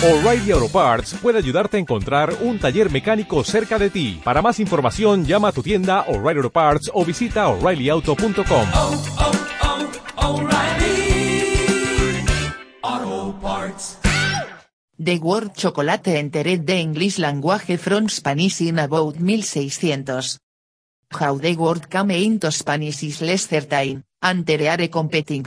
O'Reilly 0.00 0.52
Auto 0.52 0.68
Parts 0.68 1.16
puede 1.20 1.38
ayudarte 1.38 1.76
a 1.76 1.80
encontrar 1.80 2.32
un 2.42 2.60
taller 2.60 2.88
mecánico 2.88 3.42
cerca 3.42 3.80
de 3.80 3.90
ti. 3.90 4.20
Para 4.22 4.40
más 4.40 4.60
información, 4.60 5.24
llama 5.24 5.48
a 5.48 5.52
tu 5.52 5.60
tienda 5.60 6.04
O'Reilly 6.06 6.38
Auto 6.38 6.52
Parts 6.52 6.88
o 6.94 7.04
visita 7.04 7.48
oreillyauto.com. 7.48 8.68
oh, 8.74 9.02
oh, 12.92 13.38
Parts. 13.42 13.98
The 14.96 15.18
word 15.18 15.54
chocolate 15.54 16.16
entered 16.16 16.64
the 16.64 16.78
English 16.78 17.18
language 17.18 17.76
from 17.78 18.08
Spanish 18.08 18.60
in 18.60 18.78
about 18.78 19.16
1600. 19.20 20.38
How 21.10 21.38
the 21.38 21.56
word 21.56 21.90
came 21.90 22.12
into 22.12 22.52
Spanish 22.52 23.02
is 23.02 23.20
less 23.20 23.48
certain, 23.48 24.04
and 24.22 24.46
there 24.46 24.70
are 24.70 24.86
competing 24.86 25.46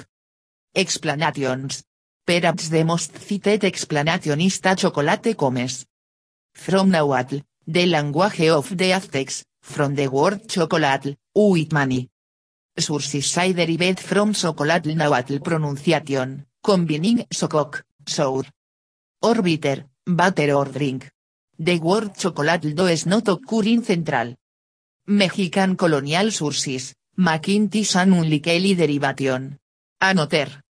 explanations. 0.75 1.85
Perhaps 2.31 2.69
the 2.69 2.85
most 2.85 3.17
cited 3.19 3.65
explanation 3.65 4.39
is 4.39 4.61
that 4.61 4.77
chocolate 4.77 5.35
comes 5.35 5.85
from 6.53 6.89
Nahuatl, 6.89 7.39
the 7.67 7.85
language 7.85 8.47
of 8.47 8.77
the 8.77 8.93
Aztecs, 8.93 9.43
from 9.61 9.95
the 9.95 10.07
word 10.07 10.47
chocolate, 10.47 11.17
with 11.35 11.73
money. 11.73 12.07
Sources 12.77 13.25
say 13.25 13.51
derived 13.51 13.99
from 13.99 14.31
chocolate 14.31 14.95
Nahuatl 14.95 15.39
pronunciation, 15.39 16.45
combining 16.63 17.25
sokok, 17.29 17.83
sour, 18.07 18.45
or 19.23 19.41
bitter, 19.41 19.87
butter 20.05 20.53
or 20.53 20.71
drink. 20.71 21.11
The 21.59 21.79
word 21.79 22.15
chocolate 22.15 22.73
does 22.73 23.07
not 23.07 23.27
occur 23.27 23.65
in 23.65 23.83
central. 23.83 24.35
Mexican 25.07 25.75
colonial 25.75 26.31
sources, 26.31 26.95
McIntyre 27.17 27.93
and 27.97 28.13
unlikely 28.13 28.73
derivation. 28.73 29.59
Another. 29.99 30.63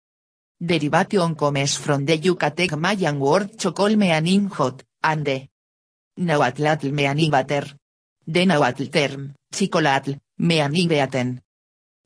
Derivation 0.62 1.34
comes 1.36 1.78
from 1.78 2.04
the 2.04 2.18
Yucatec 2.18 2.76
Mayan 2.76 3.18
word 3.18 3.56
chocol 3.56 3.96
meaning 3.96 4.50
hot, 4.50 4.82
and 5.02 5.24
the 5.24 5.48
Nahuatl 6.18 6.92
meaning 6.92 7.30
butter. 7.30 7.64
The 8.26 8.44
Nahuatl 8.44 8.90
term, 8.90 9.34
chicolatl, 9.50 10.18
meaning 10.36 10.86
beaten. 10.86 11.40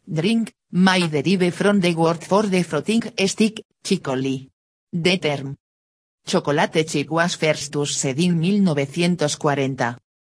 Drink, 0.06 0.52
may 0.70 1.08
derive 1.08 1.52
from 1.52 1.80
the 1.80 1.96
word 1.96 2.22
for 2.22 2.44
the 2.44 2.62
frotting 2.62 3.02
stick, 3.26 3.64
chicoli. 3.82 4.48
The 4.92 5.18
term. 5.18 5.56
Chocolate 6.24 6.86
chip 6.86 7.10
was 7.10 7.34
first 7.34 7.74
used 7.74 8.04
in 8.04 8.40
1940. 8.40 9.74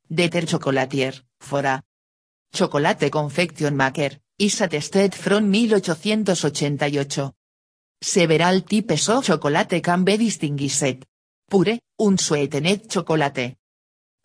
The 0.08 0.28
ter 0.30 0.46
chocolatier, 0.46 1.22
fora. 1.38 1.82
Chocolate 2.50 3.10
confection 3.10 3.76
maker, 3.76 4.18
is 4.38 4.58
attested 4.62 5.14
from 5.14 5.52
1888. 5.52 7.30
Several 7.98 8.60
types 8.60 9.08
of 9.08 9.24
chocolate 9.24 9.82
can 9.82 10.04
be 10.04 10.18
distinguished. 10.18 11.06
Pure, 11.48 11.78
unsweetened 11.98 12.90
chocolate. 12.90 13.56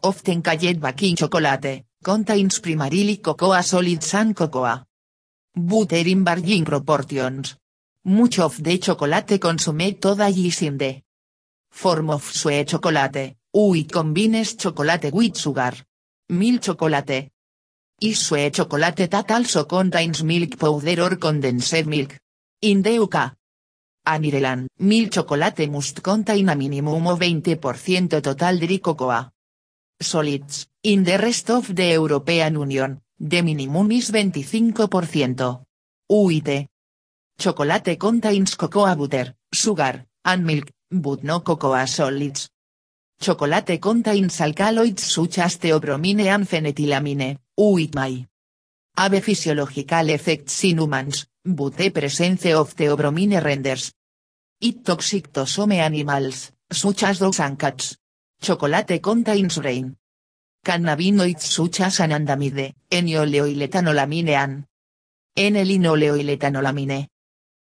Often 0.04 0.42
called 0.42 0.82
baking 0.82 1.16
chocolate, 1.16 1.86
contains 2.04 2.60
primarily 2.60 3.18
cocoa 3.18 3.62
solids 3.62 4.14
and 4.14 4.36
cocoa. 4.36 4.84
Butter 5.56 6.08
in 6.08 6.24
varying 6.26 6.66
proportions. 6.66 7.56
Much 8.06 8.40
of 8.40 8.62
the 8.62 8.78
chocolate 8.78 9.40
consumed 9.40 10.02
today 10.02 10.32
is 10.32 10.62
in 10.64 10.78
the 10.78 11.02
form 11.72 12.10
of 12.10 12.24
sweet 12.24 12.68
chocolate, 12.68 13.38
with 13.54 13.92
combines 13.92 14.56
chocolate 14.56 15.14
with 15.14 15.38
sugar. 15.38 15.74
Milk 16.30 16.62
chocolate. 16.62 17.32
Is 18.02 18.20
sweet 18.20 18.54
chocolate 18.54 19.10
that 19.10 19.32
also 19.32 19.66
contains 19.66 20.24
milk 20.24 20.58
powder 20.58 21.02
or 21.04 21.16
condensed 21.16 21.86
milk. 21.86 22.18
In 22.62 22.82
the 22.82 23.00
UK. 23.00 23.32
And 24.04 24.26
Ireland, 24.26 24.68
milk 24.80 25.12
chocolate 25.12 25.70
must 25.70 26.02
contain 26.02 26.50
a 26.50 26.56
minimum 26.56 27.08
of 27.08 27.20
20% 27.20 28.22
total 28.22 28.58
dry 28.58 28.80
cocoa. 28.80 29.32
Solids, 30.00 30.68
in 30.84 31.04
the 31.04 31.18
rest 31.18 31.52
of 31.52 31.76
the 31.76 31.92
European 31.92 32.56
Union, 32.56 33.00
the 33.20 33.44
minimum 33.44 33.92
is 33.92 34.10
25%. 34.10 35.66
UIT. 36.10 36.68
Chocolate 37.38 37.98
contains 37.98 38.56
cocoa 38.56 38.96
butter, 38.96 39.36
sugar, 39.52 40.08
and 40.26 40.46
milk, 40.46 40.72
but 40.90 41.24
no 41.24 41.42
cocoa 41.42 41.86
solids. 41.86 42.50
Chocolate 43.20 43.80
contains 43.80 44.42
alkaloids 44.42 45.04
such 45.04 45.38
as 45.38 45.58
theobromine 45.58 46.26
and 46.26 46.48
phenethylamine, 46.48 47.38
may 47.94 48.28
have 48.98 49.24
physiological 49.24 50.10
effects 50.10 50.64
in 50.64 50.80
humans, 50.80 51.28
but 51.44 51.76
the 51.78 51.90
presence 51.90 52.46
of 52.54 52.76
theobromine 52.76 53.42
renders 53.42 53.92
it 54.60 54.86
toxic 54.86 55.34
to 55.34 55.46
some 55.46 55.72
animals, 55.72 56.52
such 56.72 57.04
as 57.04 57.20
dogs 57.20 57.40
and 57.40 57.58
cats. 57.58 57.98
Chocolate 58.40 59.02
contains 59.02 59.58
brain 59.58 59.96
cannabinoids 60.64 61.42
such 61.42 61.82
as 61.82 62.00
anandamide, 62.00 62.76
enoleoiletanolamine 62.90 64.30
and 64.30 64.66
N-linoleoiletanolamine. 65.36 67.08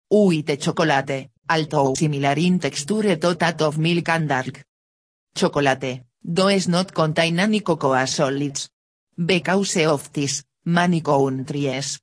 Uite 0.09 0.57
chocolate, 0.57 1.31
although 1.49 1.93
similar 1.95 2.37
in 2.37 2.59
texture 2.59 3.17
to 3.17 3.33
that 3.33 3.61
of 3.61 3.77
milk 3.77 4.09
and 4.09 4.29
dark. 4.29 4.63
Chocolate, 5.35 6.05
does 6.23 6.67
not 6.67 6.93
contain 6.93 7.39
any 7.39 7.59
cocoa 7.61 8.05
solids. 8.05 8.69
Because 9.17 9.77
of 9.85 10.11
this, 10.13 10.43
many 10.65 11.01
countries 11.01 11.99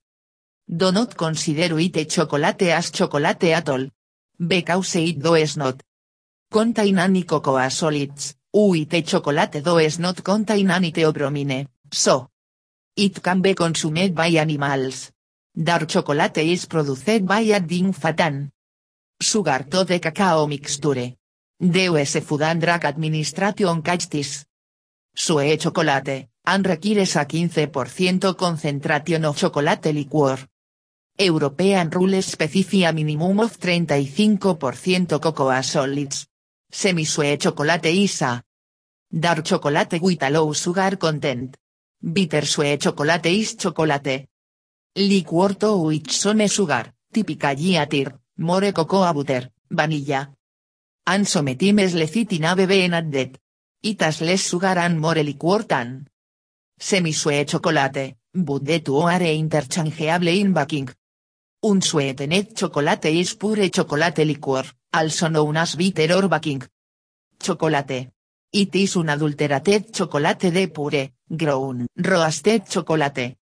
do 0.67 0.91
not 0.91 1.15
consider 1.15 1.75
white 1.75 2.09
chocolate 2.09 2.63
as 2.63 2.91
chocolate 2.91 3.43
at 3.43 3.69
all. 3.69 3.87
Because 4.39 4.95
it 4.95 5.19
does 5.19 5.57
not 5.57 5.81
contain 6.51 6.97
any 6.97 7.23
cocoa 7.23 7.69
solids, 7.69 8.35
white 8.51 9.05
chocolate 9.05 9.63
does 9.63 9.99
not 9.99 10.23
contain 10.23 10.71
any 10.71 10.91
theobromine, 10.91 11.67
so 11.91 12.29
it 12.95 13.21
can 13.21 13.41
be 13.41 13.53
consumed 13.53 14.15
by 14.15 14.27
animals. 14.27 15.11
Dark 15.55 15.87
chocolate 15.87 16.39
is 16.39 16.65
produced 16.65 17.25
by 17.25 17.47
adding 17.51 17.93
fat 17.93 18.19
and 18.21 18.51
sugar 19.21 19.65
to 19.69 19.83
the 19.83 19.99
cacao 19.99 20.47
mixture. 20.47 21.13
US 21.59 22.19
Food 22.19 22.41
and 22.41 22.59
Drug 22.59 22.85
Administration 22.85 23.81
catch 23.81 24.09
this. 24.09 24.45
Sweet 25.15 25.59
chocolate, 25.59 26.29
and 26.45 26.65
requires 26.65 27.15
a 27.15 27.25
15% 27.25 28.35
concentration 28.35 29.25
of 29.25 29.37
chocolate 29.37 29.93
liquor. 29.93 30.37
European 31.15 31.91
rules 31.91 32.25
specify 32.25 32.87
a 32.87 32.91
minimum 32.91 33.39
of 33.39 33.55
35% 33.59 35.19
cocoa 35.21 35.61
solids. 35.61 36.25
Semi-sweet 36.71 37.39
chocolate 37.39 37.85
is 37.85 38.23
a 38.23 38.41
dark 39.11 39.45
chocolate 39.45 40.01
with 40.01 40.23
a 40.23 40.31
low 40.31 40.51
sugar 40.53 40.97
content. 40.97 41.55
Bitter 42.01 42.45
sweet 42.47 42.81
chocolate 42.81 43.27
is 43.27 43.55
chocolate. 43.55 44.27
Liquor 44.95 45.53
to 45.53 45.77
with 45.77 46.09
some 46.09 46.47
sugar, 46.47 46.91
typically 47.13 47.75
atir, 47.75 48.11
more 48.39 48.71
cocoa 48.71 49.13
butter, 49.13 49.51
vanilla. 49.69 50.33
And 51.05 51.27
sometimes 51.27 51.93
lecithin 51.93 52.55
been 52.67 52.93
added. 52.95 53.37
It 53.83 54.01
has 54.01 54.19
less 54.21 54.49
sugar 54.49 54.79
and 54.79 54.99
more 54.99 55.21
liquor 55.23 55.61
than 55.61 56.07
semi-sweet 56.79 57.49
chocolate, 57.49 58.15
but 58.33 58.65
the 58.65 58.79
two 58.79 58.97
are 58.97 59.21
interchangeable 59.21 60.27
in 60.29 60.53
baking. 60.53 60.89
Unsweetened 61.65 62.53
chocolate 62.53 63.05
is 63.05 63.35
pure 63.35 63.69
chocolate 63.69 64.25
liquor, 64.25 64.65
also 64.91 65.29
known 65.29 65.55
as 65.55 65.75
bitter 65.77 66.13
or 66.13 66.27
baking 66.27 66.61
chocolate. 67.39 68.11
It 68.51 68.75
is 68.75 68.97
un 68.97 69.07
adulterated 69.07 69.93
chocolate 69.93 70.51
de 70.51 70.67
pure, 70.67 71.13
grown, 71.25 71.87
roasted 71.95 72.67
chocolate. 72.67 73.37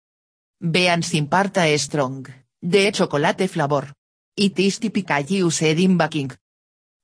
Beans 0.58 1.14
impart 1.14 1.58
a 1.58 1.78
strong, 1.78 2.26
de 2.60 2.90
chocolate 2.90 3.46
flavor. 3.46 3.94
It 4.34 4.58
is 4.58 4.80
typically 4.80 5.36
used 5.36 5.62
in 5.62 5.96
baking. 5.96 6.32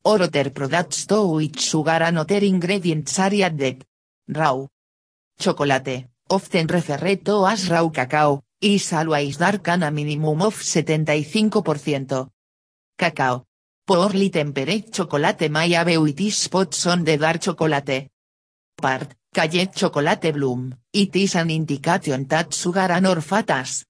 Or 0.02 0.20
other 0.20 0.50
products 0.50 1.06
to 1.06 1.28
which 1.28 1.60
sugar 1.60 2.02
and 2.02 2.18
other 2.18 2.42
ingredients 2.42 3.20
are 3.20 3.40
added. 3.40 3.84
Raw 4.26 4.66
chocolate, 5.38 6.08
often 6.28 6.66
referred 6.66 7.24
to 7.24 7.46
as 7.46 7.70
raw 7.70 7.88
cacao, 7.88 8.42
is 8.64 8.94
always 8.94 9.36
dark 9.36 9.68
and 9.68 9.84
a 9.84 9.90
minimum 9.90 10.40
of 10.40 10.54
75%. 10.54 12.30
Cacao. 12.96 13.44
Poorly 13.86 14.30
temperate 14.30 14.90
chocolate 14.90 15.50
may 15.50 15.72
have 15.72 15.88
white 15.88 16.32
spots 16.32 16.86
on 16.86 17.04
the 17.04 17.18
dark 17.18 17.42
chocolate. 17.42 18.08
Part, 18.74 19.16
cayet 19.34 19.74
chocolate 19.74 20.32
bloom, 20.32 20.74
it 20.90 21.14
is 21.14 21.34
an 21.34 21.50
indication 21.50 22.26
that 22.26 22.54
sugar 22.54 22.90
and 22.90 23.06
or 23.06 23.20
fat 23.20 23.50
as 23.50 23.84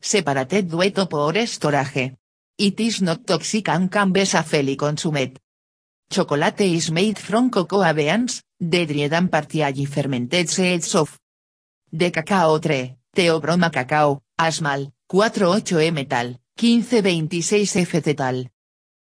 separated 0.00 0.68
due 0.68 0.90
to 0.90 1.06
poor 1.06 1.46
storage. 1.46 2.16
It 2.58 2.80
is 2.80 3.02
not 3.02 3.24
toxic 3.24 3.68
and 3.68 3.92
can 3.92 4.10
be 4.10 4.24
safely 4.24 4.74
consumed. 4.74 5.38
Chocolate 6.10 6.62
is 6.62 6.90
made 6.90 7.18
from 7.18 7.48
cocoa 7.50 7.92
beans, 7.94 8.42
the 8.58 8.86
dried 8.86 9.12
and 9.12 9.30
partially 9.30 9.84
fermented 9.84 10.48
seeds 10.50 10.96
of 10.96 11.16
the 11.92 12.10
cacao 12.10 12.58
tree, 12.58 12.99
Teobroma 13.12 13.70
cacao, 13.70 14.22
asmal, 14.36 14.92
48 15.08 15.82
e 15.82 15.90
metal, 15.90 16.38
1526 16.54 17.76
f 17.76 18.14
tal. 18.14 18.50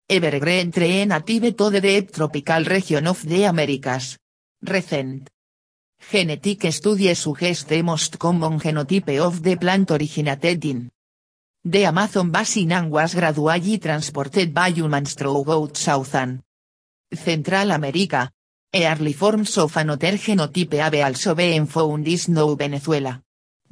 Evergreen 0.08 0.72
tree 0.72 1.06
native 1.06 1.54
to 1.54 1.70
the 1.70 2.02
tropical 2.04 2.66
region 2.66 3.08
of 3.08 3.24
the 3.26 3.46
Americas. 3.46 4.18
Recent. 4.62 5.30
Genetic 6.00 6.72
studies 6.72 7.20
suggest 7.20 7.70
the 7.70 7.84
most 7.84 8.18
common 8.18 8.60
genotype 8.60 9.20
of 9.20 9.42
the 9.42 9.56
plant 9.56 9.92
originated 9.92 10.66
in 10.66 10.90
the 11.64 11.86
Amazon 11.86 12.32
basin 12.32 12.72
and 12.72 12.92
was 12.92 13.14
gradually 13.14 13.78
transported 13.78 14.52
by 14.52 14.70
humans 14.70 15.14
throughout 15.14 15.78
Southern 15.78 16.42
Central 17.14 17.72
America. 17.72 18.32
Early 18.74 19.14
forms 19.14 19.58
of 19.58 19.78
another 19.78 20.18
genotype 20.18 20.74
have 20.74 20.96
also 20.96 21.36
been 21.36 21.68
found 21.68 22.08
in 22.08 22.20
New 22.30 22.56
Venezuela. 22.56 23.22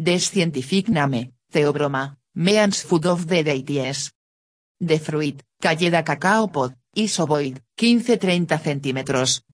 The 0.02 0.18
scientific 0.18 0.88
name, 0.88 1.34
Theobroma, 1.52 2.16
means 2.36 2.84
food 2.84 3.06
of 3.06 3.28
the 3.28 3.44
deities. 3.44 4.14
The 4.80 4.98
fruit, 4.98 5.44
Calleda 5.62 6.04
cacao 6.04 6.48
pod, 6.48 6.74
is 6.96 7.20
ovoid, 7.20 7.62
15-30 7.76 8.48
cm, 8.48 9.04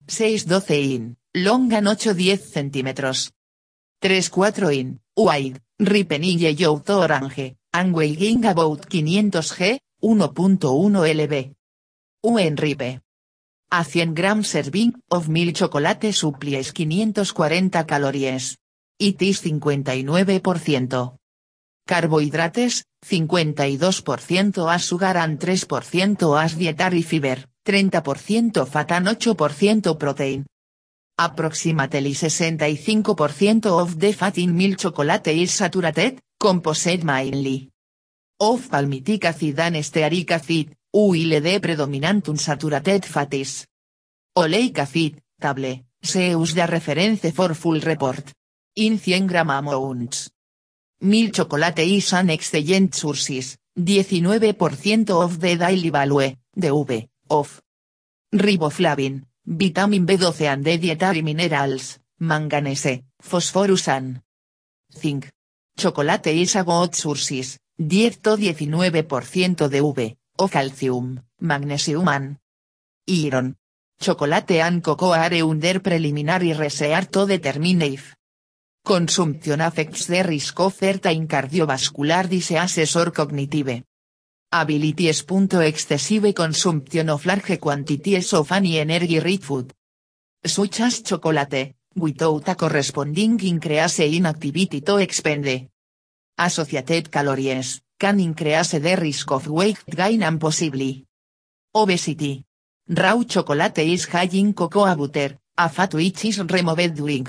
6-12 0.06 0.70
in, 0.70 1.18
long 1.34 1.74
and 1.74 1.88
8-10 1.88 2.70
cm. 2.70 3.32
3-4 4.00 4.78
in, 4.78 5.00
wide, 5.18 5.60
ripening 5.80 6.38
yellow 6.38 6.78
to 6.78 6.94
orange, 6.94 7.56
and 7.74 8.46
about 8.46 8.86
500 8.88 9.32
g, 9.58 9.80
1.1 10.00 10.60
lb. 10.60 11.56
U 12.22 12.38
en 12.38 12.56
ripe. 12.56 13.02
A 13.72 13.84
100 13.84 14.14
grams 14.14 14.50
serving 14.50 14.94
of 15.10 15.28
milk 15.28 15.56
chocolate 15.56 16.14
supplies 16.14 16.72
540 16.72 17.84
calories. 17.88 18.60
It 18.98 19.22
is 19.22 19.42
59%. 19.42 21.18
Carbohidrates, 21.88 22.84
52% 23.06 24.68
as 24.68 24.84
sugar 24.84 25.18
and 25.18 25.38
3% 25.40 26.44
as 26.44 26.56
dietary 26.58 27.04
fiber, 27.04 27.44
30% 27.64 28.66
fat 28.66 28.92
and 28.92 29.08
8% 29.08 29.98
protein. 29.98 30.46
Approximately 31.18 32.14
65% 32.14 33.66
of 33.68 34.00
the 34.00 34.14
fat 34.14 34.38
in 34.38 34.56
milk 34.56 34.78
chocolate 34.78 35.28
is 35.28 35.52
saturated, 35.52 36.20
composed 36.38 37.04
mainly 37.04 37.70
of 38.40 38.70
palmitic 38.70 39.26
acid 39.26 39.60
and 39.60 39.78
stearic 39.78 40.32
acid, 40.32 40.76
while 40.92 41.42
the 41.42 41.60
predominant 41.60 42.26
unsaturated 42.26 43.06
fatties. 43.06 43.66
Oleic 44.36 44.78
acid, 44.80 45.22
table, 45.40 45.86
se 46.02 46.32
use 46.32 46.54
the 46.54 46.68
reference 46.68 47.32
for 47.32 47.54
full 47.54 47.80
report. 47.80 48.34
In 48.78 48.98
100 48.98 49.26
gram 49.30 49.50
amounts. 49.52 50.30
Milk 51.00 51.32
chocolate 51.32 51.80
is 51.80 52.12
an 52.12 52.30
excellent 52.30 52.94
sources, 52.94 53.58
19% 53.80 55.10
of 55.12 55.40
the 55.40 55.56
daily 55.56 55.90
value, 55.90 56.36
DV, 56.58 57.08
of 57.30 57.62
riboflavin, 58.34 59.24
vitamin 59.46 60.06
B12 60.06 60.42
and 60.42 60.66
the 60.66 60.78
dietary 60.78 61.22
minerals, 61.22 62.00
manganese, 62.20 63.02
phosphorus 63.22 63.88
and 63.88 64.22
zinc. 64.94 65.32
Chocolate 65.78 66.28
is 66.28 66.58
a 66.58 66.64
good 66.66 66.96
sources, 66.96 67.58
10 67.78 68.20
to 68.22 68.36
19% 68.36 69.70
de 69.70 69.82
V, 69.82 70.18
o 70.38 70.48
calcium, 70.50 71.24
magnesium 71.40 72.10
and 72.10 72.38
iron. 73.08 73.56
Chocolate 73.98 74.60
and 74.60 74.84
cocoa 74.84 75.14
are 75.14 75.34
under 75.34 75.80
preliminary 75.80 76.52
research 76.52 77.10
to 77.10 77.26
determine 77.26 77.82
if 77.84 78.16
consumption 78.86 79.62
affects 79.62 80.06
the 80.06 80.22
risk 80.22 80.60
of 80.60 80.76
certain 80.76 81.28
cardiovascular 81.28 82.30
diseases 82.30 82.96
or 82.96 83.12
cognitive 83.12 83.84
abilities. 84.52 85.26
Excessive 85.28 86.34
consumption 86.34 87.10
of 87.10 87.26
large 87.26 87.60
quantities 87.60 88.32
of 88.34 88.52
any 88.52 88.78
energy 88.78 89.20
rich 89.20 89.44
food, 89.44 89.74
such 90.44 90.82
as 90.82 91.02
chocolate, 91.02 91.76
without 91.96 92.48
a 92.48 92.56
corresponding 92.56 93.40
increase 93.44 94.00
in 94.00 94.28
activity 94.28 94.82
to 94.82 94.98
expend 94.98 95.68
associated 96.38 97.10
calories, 97.10 97.82
can 97.98 98.20
increase 98.20 98.80
the 98.80 98.96
risk 98.96 99.32
of 99.32 99.48
weight 99.48 99.84
gain 99.90 100.22
and 100.22 100.40
possibly 100.40 101.04
obesity. 101.74 102.46
Raw 102.88 103.24
chocolate 103.24 103.80
is 103.80 104.06
high 104.06 104.30
in 104.34 104.54
cocoa 104.54 104.96
butter, 104.96 105.40
a 105.58 105.70
fat 105.70 105.96
which 105.96 106.26
is 106.26 106.40
removed 106.40 106.94
during 106.96 107.28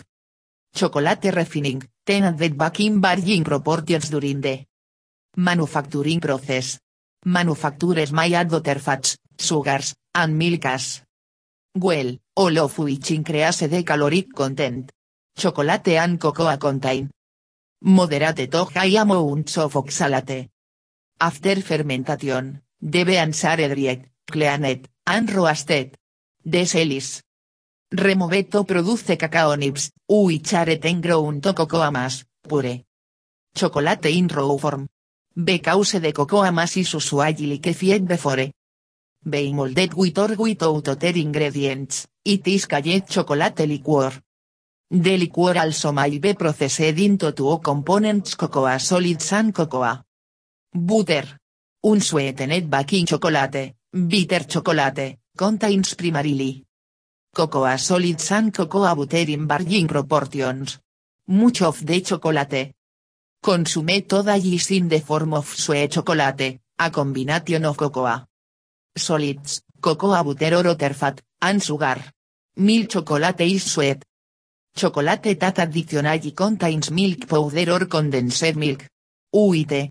chocolate 0.76 1.32
refining, 1.32 1.82
ten 2.04 2.24
added 2.24 2.56
back 2.56 2.80
in 2.80 3.00
varying 3.00 3.42
proportions 3.42 4.10
during 4.10 4.40
the 4.40 4.64
manufacturing 5.36 6.20
process. 6.20 6.78
Manufacturers 7.24 8.12
may 8.12 8.34
add 8.34 8.50
butter 8.50 8.78
fats, 8.78 9.16
sugars, 9.38 9.94
and 10.14 10.36
milk 10.38 10.66
as 10.66 11.02
well, 11.74 12.16
all 12.36 12.58
of 12.58 12.78
which 12.78 13.10
increase 13.10 13.66
the 13.66 13.82
caloric 13.82 14.32
content. 14.34 14.92
Chocolate 15.36 15.96
and 15.98 16.20
cocoa 16.20 16.56
contain 16.56 17.10
moderate 17.82 18.50
to 18.50 18.64
high 18.64 18.96
amounts 19.00 19.58
of 19.58 19.74
oxalate. 19.74 20.48
After 21.18 21.60
fermentation, 21.62 22.62
the 22.80 23.04
beans 23.04 23.44
are 23.44 23.68
dried, 23.68 24.08
cleaned, 24.30 24.88
and 25.06 25.32
roasted. 25.32 25.96
The 26.44 26.64
removed 27.90 28.50
to 28.50 28.64
produce 28.64 29.16
cacao 29.16 29.54
nibs, 29.56 29.92
which 30.08 30.54
are 30.54 30.76
ten 30.78 31.00
ground 31.00 31.42
to 31.42 31.52
cocoa 31.52 31.90
mass, 31.90 32.24
pure. 32.46 32.84
Chocolate 33.54 34.06
in 34.06 34.28
raw 34.28 34.56
form. 34.56 34.88
Because 35.34 36.00
the 36.00 36.12
cocoa 36.12 36.50
mass 36.50 36.76
is 36.76 36.92
usually 36.92 37.46
liquefied 37.46 38.06
before 38.06 38.50
being 39.28 39.56
molded 39.56 39.94
with 39.94 40.18
or 40.18 40.34
without 40.36 40.88
other 40.88 41.12
ingredients, 41.16 42.06
it 42.24 42.46
is 42.46 42.66
called 42.66 43.08
chocolate 43.08 43.66
liquor. 43.66 44.12
The 44.88 45.16
liquor 45.16 45.58
also 45.58 45.92
may 45.92 46.18
be 46.18 46.34
processed 46.34 46.80
into 46.80 47.32
two 47.32 47.58
components 47.58 48.36
cocoa 48.36 48.78
solids 48.78 49.32
and 49.32 49.52
cocoa 49.52 50.04
butter. 50.72 51.38
Un 51.82 52.00
sweetened 52.00 52.68
baking 52.68 53.06
chocolate, 53.06 53.76
bitter 53.92 54.44
chocolate, 54.44 55.18
contains 55.36 55.94
primarily 55.94 56.65
cocoa 57.36 57.76
solids 57.76 58.32
and 58.32 58.50
cocoa 58.50 58.94
butter 58.94 59.30
in 59.30 59.46
varying 59.46 59.86
proportions. 59.86 60.78
Much 61.28 61.60
of 61.60 61.84
the 61.84 62.00
chocolate 62.00 62.74
consumed 63.42 64.08
toda 64.08 64.36
is 64.36 64.70
in 64.70 64.88
the 64.88 65.00
form 65.00 65.34
of 65.34 65.46
sweet 65.46 65.90
chocolate, 65.90 66.60
a 66.78 66.90
combination 66.90 67.66
of 67.66 67.76
cocoa 67.76 68.24
solids, 68.96 69.60
cocoa 69.82 70.24
butter 70.24 70.54
or 70.54 70.68
other 70.68 70.94
fat, 70.94 71.20
and 71.42 71.62
sugar. 71.62 72.02
Milk 72.56 72.88
chocolate 72.88 73.42
is 73.42 73.70
sweet. 73.70 74.02
Chocolate 74.74 75.38
that 75.38 75.58
additionally 75.58 76.32
contains 76.32 76.90
milk 76.90 77.28
powder 77.28 77.70
or 77.70 77.84
condensed 77.84 78.56
milk. 78.56 78.86
UIT. 79.34 79.90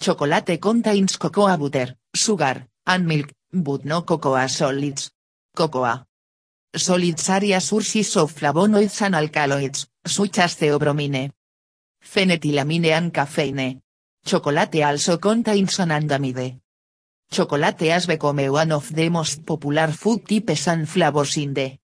Chocolate 0.00 0.60
contains 0.60 1.16
cocoa 1.18 1.56
butter, 1.56 1.94
sugar, 2.12 2.66
and 2.84 3.06
milk, 3.06 3.30
but 3.52 3.84
no 3.84 4.02
cocoa 4.02 4.44
solids. 4.48 5.12
Cocoa 5.54 6.04
solids 6.76 7.28
are 7.30 7.60
sources 7.60 8.16
of 8.16 8.32
flavonoids 8.32 9.02
and 9.02 9.14
alkaloids, 9.14 9.86
such 10.04 10.38
as 10.38 10.56
theobromine, 10.56 11.30
phenethylamine 12.02 12.92
and 12.92 13.12
caffeine. 13.12 13.80
Chocolate 14.24 14.82
also 14.82 15.18
contains 15.18 15.78
anandamide. 15.78 16.60
Chocolate 17.30 17.90
has 17.90 18.06
become 18.06 18.50
one 18.50 18.72
of 18.72 18.94
the 18.94 19.08
most 19.08 19.44
popular 19.44 19.88
food 19.88 20.26
types 20.26 20.68
and 20.68 20.88
flavors 20.88 21.36
in 21.36 21.54
the 21.54 21.78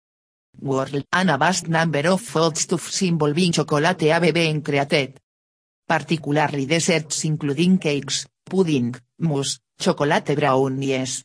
world 0.60 1.03
and 1.13 1.29
a 1.29 1.38
vast 1.38 1.67
number 1.67 2.08
of 2.08 2.22
foodstuffs 2.22 3.01
involving 3.03 3.51
chocolate 3.51 4.01
have 4.01 4.34
been 4.34 4.62
created. 4.62 5.20
Particularly 5.88 6.65
desserts 6.65 7.24
including 7.24 7.77
cakes, 7.77 8.27
pudding, 8.46 8.94
mousse, 9.20 9.60
chocolate 9.79 10.36
brownies, 10.36 11.24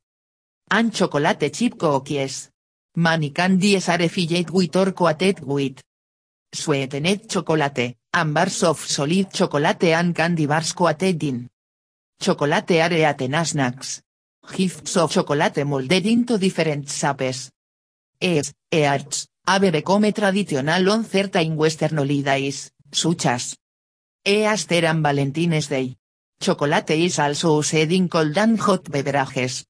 and 0.71 0.95
chocolate 0.95 1.53
chip 1.53 1.79
cookies. 1.79 2.52
Many 2.95 3.31
candies 3.31 3.89
are 3.89 4.07
filled 4.07 4.51
with 4.51 4.77
or 4.77 4.93
coated 4.93 5.41
with 5.41 5.81
sweetened 6.53 7.27
chocolate, 7.27 7.97
and 8.13 8.35
bars 8.35 8.63
of 8.65 8.79
solid 8.81 9.33
chocolate 9.33 9.85
and 9.85 10.15
candy 10.15 10.45
bars 10.45 10.75
coated 10.75 11.23
in 11.25 11.49
chocolate 12.21 12.71
are 12.73 12.93
eaten 12.93 13.45
snacks. 13.47 14.03
Gifts 14.55 14.97
of 14.99 15.11
chocolate 15.11 15.65
molded 15.65 16.05
into 16.05 16.37
different 16.37 16.91
shapes. 16.91 17.51
Es, 18.21 18.53
earts, 18.71 19.27
have 19.47 19.73
become 19.73 20.13
traditional 20.13 20.91
on 20.91 21.05
certain 21.05 21.57
western 21.57 21.97
holidays, 21.97 22.73
such 22.93 23.25
as 23.25 23.57
Easter 24.23 24.85
and 24.85 25.03
Valentine's 25.03 25.67
Day. 25.67 25.97
Chocolate 26.39 26.91
is 26.91 27.19
also 27.19 27.57
used 27.63 27.91
in 27.91 28.11
cold 28.11 28.37
and 28.37 28.61
hot 28.61 28.85
beverages. 28.91 29.65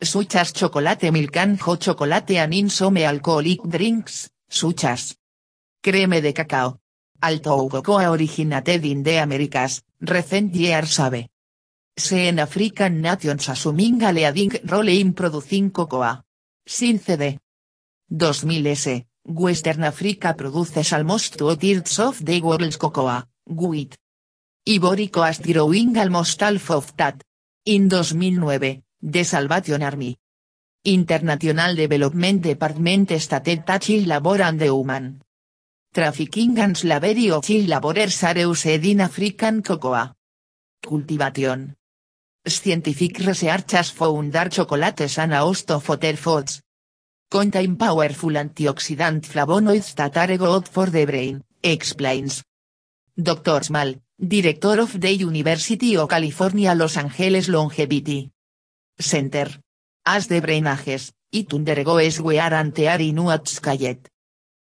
Such 0.00 0.36
as 0.36 0.52
chocolate 0.52 1.10
milk 1.10 1.36
and 1.36 1.58
hot 1.60 1.80
chocolate 1.80 2.36
and 2.38 2.54
in 2.54 2.70
some 2.70 2.98
alcoholic 2.98 3.60
drinks, 3.64 4.30
such 4.48 4.84
as 4.84 5.16
creme 5.82 6.20
de 6.20 6.32
cacao. 6.32 6.78
Although 7.20 7.68
cocoa 7.68 8.12
originated 8.12 8.84
in 8.84 9.02
the 9.02 9.18
Americas, 9.18 9.82
recent 10.00 10.54
years 10.54 11.00
Se 11.98 12.28
en 12.28 12.38
African 12.38 13.00
nations 13.00 13.48
assuming 13.48 14.04
a 14.04 14.12
leading 14.12 14.60
role 14.66 14.88
in 14.88 15.14
producing 15.14 15.72
cocoa. 15.72 16.22
Sin 16.64 17.00
CD. 17.00 17.40
2000 18.08 18.66
S. 18.66 19.04
Western 19.24 19.82
Africa 19.82 20.32
produces 20.34 20.92
almost 20.92 21.36
two-thirds 21.36 21.98
of 21.98 22.24
the 22.24 22.40
world's 22.40 22.76
cocoa, 22.76 23.24
wheat. 23.46 23.96
Ivory 24.64 25.08
Coast 25.08 25.42
growing 25.42 25.98
almost 25.98 26.40
half 26.40 26.70
of 26.70 26.96
that. 26.96 27.20
In 27.64 27.88
2009, 27.88 28.84
The 29.00 29.22
Salvation 29.22 29.80
Army. 29.84 30.18
International 30.82 31.76
Development 31.76 32.42
Department 32.42 33.12
stated 33.20 33.64
that 33.64 33.82
child 33.82 34.08
labor 34.08 34.42
and 34.42 34.58
the 34.58 34.64
human 34.64 35.22
trafficking 35.94 36.58
and 36.58 36.76
slavery 36.76 37.30
of 37.30 37.44
child 37.44 37.68
laborers 37.68 38.24
are 38.24 38.38
used 38.38 38.66
in 38.66 39.00
African 39.00 39.62
cocoa 39.62 40.16
cultivation. 40.82 41.76
Scientific 42.44 43.20
research 43.20 43.70
has 43.70 43.90
found 43.90 44.32
that 44.32 44.50
chocolates 44.50 45.16
and 45.18 45.32
a 45.32 45.38
host 45.38 45.70
of 45.70 45.88
other 45.88 46.16
foods 46.16 46.60
contain 47.30 47.76
powerful 47.76 48.32
antioxidant 48.32 49.24
flavonoids 49.24 49.94
that 49.94 50.16
are 50.16 50.36
good 50.36 50.66
for 50.66 50.86
the 50.86 51.04
brain, 51.04 51.44
explains. 51.62 52.42
Dr. 53.16 53.62
Small, 53.62 53.94
director 54.18 54.80
of 54.80 55.00
the 55.00 55.12
University 55.12 55.96
of 55.96 56.08
California 56.08 56.74
Los 56.74 56.96
Angeles 56.96 57.48
Longevity 57.48 58.32
Center. 58.98 59.60
As 60.04 60.26
the 60.26 60.40
brain 60.40 60.66
ages, 60.66 61.12
it 61.30 61.52
undergoes 61.52 62.20
wear 62.20 62.54
and 62.54 62.74
tear 62.74 62.98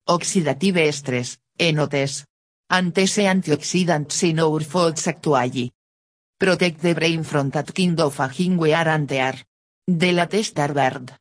oxidative 0.08 0.92
stress, 0.92 1.38
enotes. 1.58 2.24
Antes 2.68 3.18
antioxidants 3.18 4.22
in 4.24 4.40
our 4.40 4.60
foods 4.60 5.06
actually 5.06 5.72
protect 6.38 6.82
the 6.82 6.94
brain 6.94 7.22
from 7.22 7.50
that 7.50 7.72
kind 7.74 8.00
of 8.00 8.20
aging 8.20 8.56
wear 8.56 8.88
and 8.88 9.08
tear. 9.08 9.34
The 9.86 10.12
latest 10.12 10.58
Harvard 10.58 11.12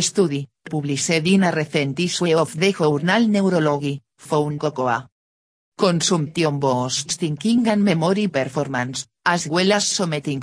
study, 0.00 0.48
published 0.68 1.10
in 1.10 1.44
a 1.44 1.52
recent 1.52 2.00
of 2.34 2.56
the 2.58 2.72
journal 2.72 3.28
Neurology, 3.28 4.02
found 4.18 4.58
cocoa 4.58 5.08
consumption 5.78 6.58
boosts 6.58 7.16
thinking 7.16 7.68
and 7.68 7.84
memory 7.84 8.28
performance, 8.28 9.06
as 9.24 9.46
well 9.46 9.72
as 9.72 9.86
something 9.86 10.42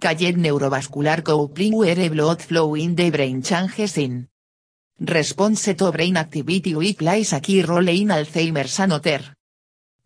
called 0.00 0.36
neurovascular 0.36 1.24
coupling 1.24 1.76
where 1.76 2.08
blood 2.08 2.40
flow 2.40 2.76
in 2.76 2.94
the 2.94 3.10
brain 3.10 3.42
changes 3.42 3.98
in 3.98 4.28
response 5.00 5.74
to 5.74 5.90
brain 5.90 6.16
activity 6.16 6.72
which 6.74 6.98
plays 6.98 7.32
a 7.32 7.40
role 7.66 7.88
in 7.88 8.08
Alzheimer's 8.08 8.78
and 8.78 8.92
other 8.92 9.34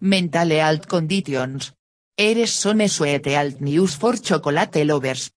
mental 0.01 0.49
health 0.49 0.89
conditions. 0.89 1.73
Eres 2.17 2.53
some 2.53 2.89
sweet 2.89 3.27
alt 3.29 3.61
news 3.61 3.95
for 3.95 4.17
chocolate 4.17 4.85
lovers. 4.87 5.31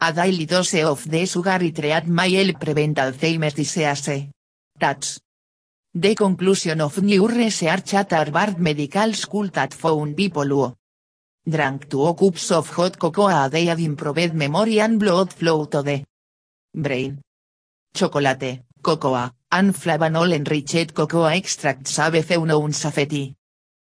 A 0.00 0.12
daily 0.12 0.46
dose 0.46 0.82
of 0.84 1.08
the 1.10 1.26
sugary 1.26 1.72
treat 1.72 2.06
may 2.06 2.32
help 2.32 2.60
prevent 2.60 2.96
Alzheimer's 2.96 3.54
disease. 3.54 4.30
That's 4.78 5.20
the 5.94 6.14
conclusion 6.14 6.80
of 6.80 7.02
new 7.02 7.28
research 7.28 7.92
at 7.94 8.12
Harvard 8.12 8.58
Medical 8.58 9.12
School 9.12 9.48
that 9.48 9.74
found 9.74 10.16
people 10.16 10.48
who 10.48 10.74
drank 11.46 11.88
two 11.88 12.14
cups 12.14 12.50
of 12.52 12.70
hot 12.70 12.98
cocoa 12.98 13.28
a 13.28 13.50
day 13.50 13.66
had 13.66 13.80
improved 13.80 14.34
memory 14.34 14.80
and 14.80 14.98
blood 14.98 15.32
flow 15.32 15.64
to 15.66 15.82
the 15.82 16.04
brain. 16.74 17.20
Chocolate, 17.94 18.62
cocoa, 18.82 19.30
and 19.50 19.74
flavanol 19.74 20.32
enriched 20.32 20.94
cocoa 20.94 21.24
extracts 21.24 21.96
have 21.96 22.24
found 22.24 22.74
safety 22.74 23.34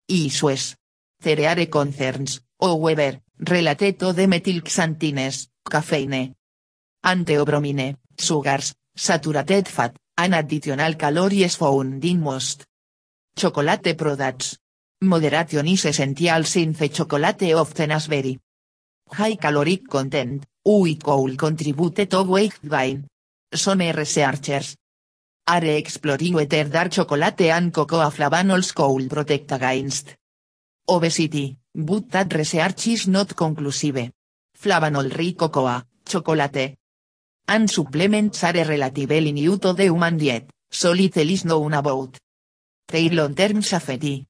issues. 0.08 0.76
Cereare 1.20 1.68
concerns, 1.68 2.40
however, 2.60 3.20
related 3.38 3.98
to 3.98 4.12
the 4.12 4.26
methylxanthines, 4.26 5.48
caffeine, 5.68 6.34
anteobromine, 7.04 7.96
sugars, 8.16 8.74
saturated 8.94 9.66
fat, 9.66 9.96
and 10.16 10.34
additional 10.34 10.94
calories 10.94 11.56
found 11.56 12.04
in 12.04 12.20
most 12.20 12.66
chocolate 13.36 13.96
products. 13.96 14.58
Moderation 15.00 15.68
is 15.68 15.84
essential 15.84 16.42
since 16.42 16.88
chocolate 16.88 17.54
often 17.54 17.90
has 17.90 18.08
very 18.08 18.36
high 19.12 19.36
caloric 19.36 19.88
content, 19.88 20.44
which 20.64 20.98
could 21.04 21.38
contribute 21.38 22.10
to 22.10 22.22
weight 22.24 22.58
gain. 22.68 23.06
Some 23.54 23.78
researchers. 23.78 24.76
Are 25.46 25.64
exploring 25.64 26.34
whether 26.34 26.64
dark 26.64 26.90
chocolate 26.90 27.42
and 27.42 27.72
cocoa 27.72 28.10
flavanols 28.10 28.74
could 28.74 29.08
protect 29.08 29.52
against. 29.52 30.16
Obesity, 30.88 31.56
but 31.72 32.10
that 32.10 32.34
research 32.34 32.88
is 32.88 33.06
not 33.06 33.36
conclusive. 33.36 34.10
Flavanol-rich 34.52 35.36
cocoa, 35.36 35.80
chocolate, 36.04 36.76
and 37.46 37.70
supplements 37.70 38.42
are 38.42 38.64
relatively 38.64 39.30
new 39.30 39.58
to 39.58 39.72
the 39.72 39.84
human 39.84 40.18
diet, 40.18 40.50
so 40.68 40.90
little 40.90 41.30
is 41.30 41.44
known 41.44 41.72
about. 41.74 42.18
Long-term 42.92 43.62
safety. 43.62 44.27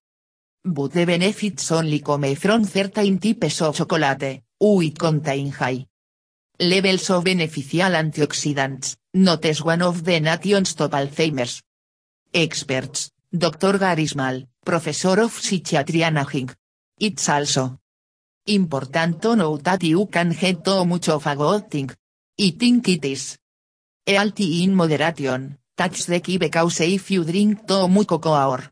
But 0.70 0.92
the 0.92 1.06
benefits 1.06 1.72
only 1.72 2.00
come 2.00 2.34
from 2.34 2.64
certain 2.64 3.18
types 3.18 3.62
of 3.62 3.74
chocolate, 3.74 4.42
which 4.60 4.98
contain 4.98 5.50
high 5.50 5.86
levels 6.60 7.08
of 7.08 7.24
beneficial 7.24 7.94
antioxidants, 7.94 8.96
not 9.14 9.46
as 9.46 9.62
one 9.62 9.80
of 9.80 10.04
the 10.04 10.20
nation's 10.20 10.74
top 10.74 10.90
Alzheimer's 10.92 11.62
experts, 12.34 13.10
Dr. 13.32 13.78
Gary 13.78 14.06
Small, 14.06 14.42
professor 14.62 15.18
of 15.22 15.32
psychiatry 15.32 16.02
and 16.02 16.18
aging. 16.18 16.50
It's 17.00 17.28
also 17.30 17.78
important 18.46 19.22
to 19.22 19.36
note 19.36 19.64
that 19.64 19.82
you 19.84 20.04
can 20.06 20.32
get 20.32 20.62
too 20.62 20.84
much 20.84 21.08
of 21.08 21.26
a 21.26 21.34
good 21.34 21.70
thing. 21.70 21.90
I 22.38 22.50
think 22.58 22.88
it 22.88 23.04
is 23.06 23.38
healthy 24.06 24.64
in 24.64 24.74
moderation, 24.74 25.56
that's 25.76 26.04
the 26.04 26.20
key 26.20 26.36
because 26.36 26.80
if 26.80 27.10
you 27.10 27.24
drink 27.24 27.66
too 27.66 27.88
much 27.88 28.06
cocoa 28.06 28.50
or 28.50 28.62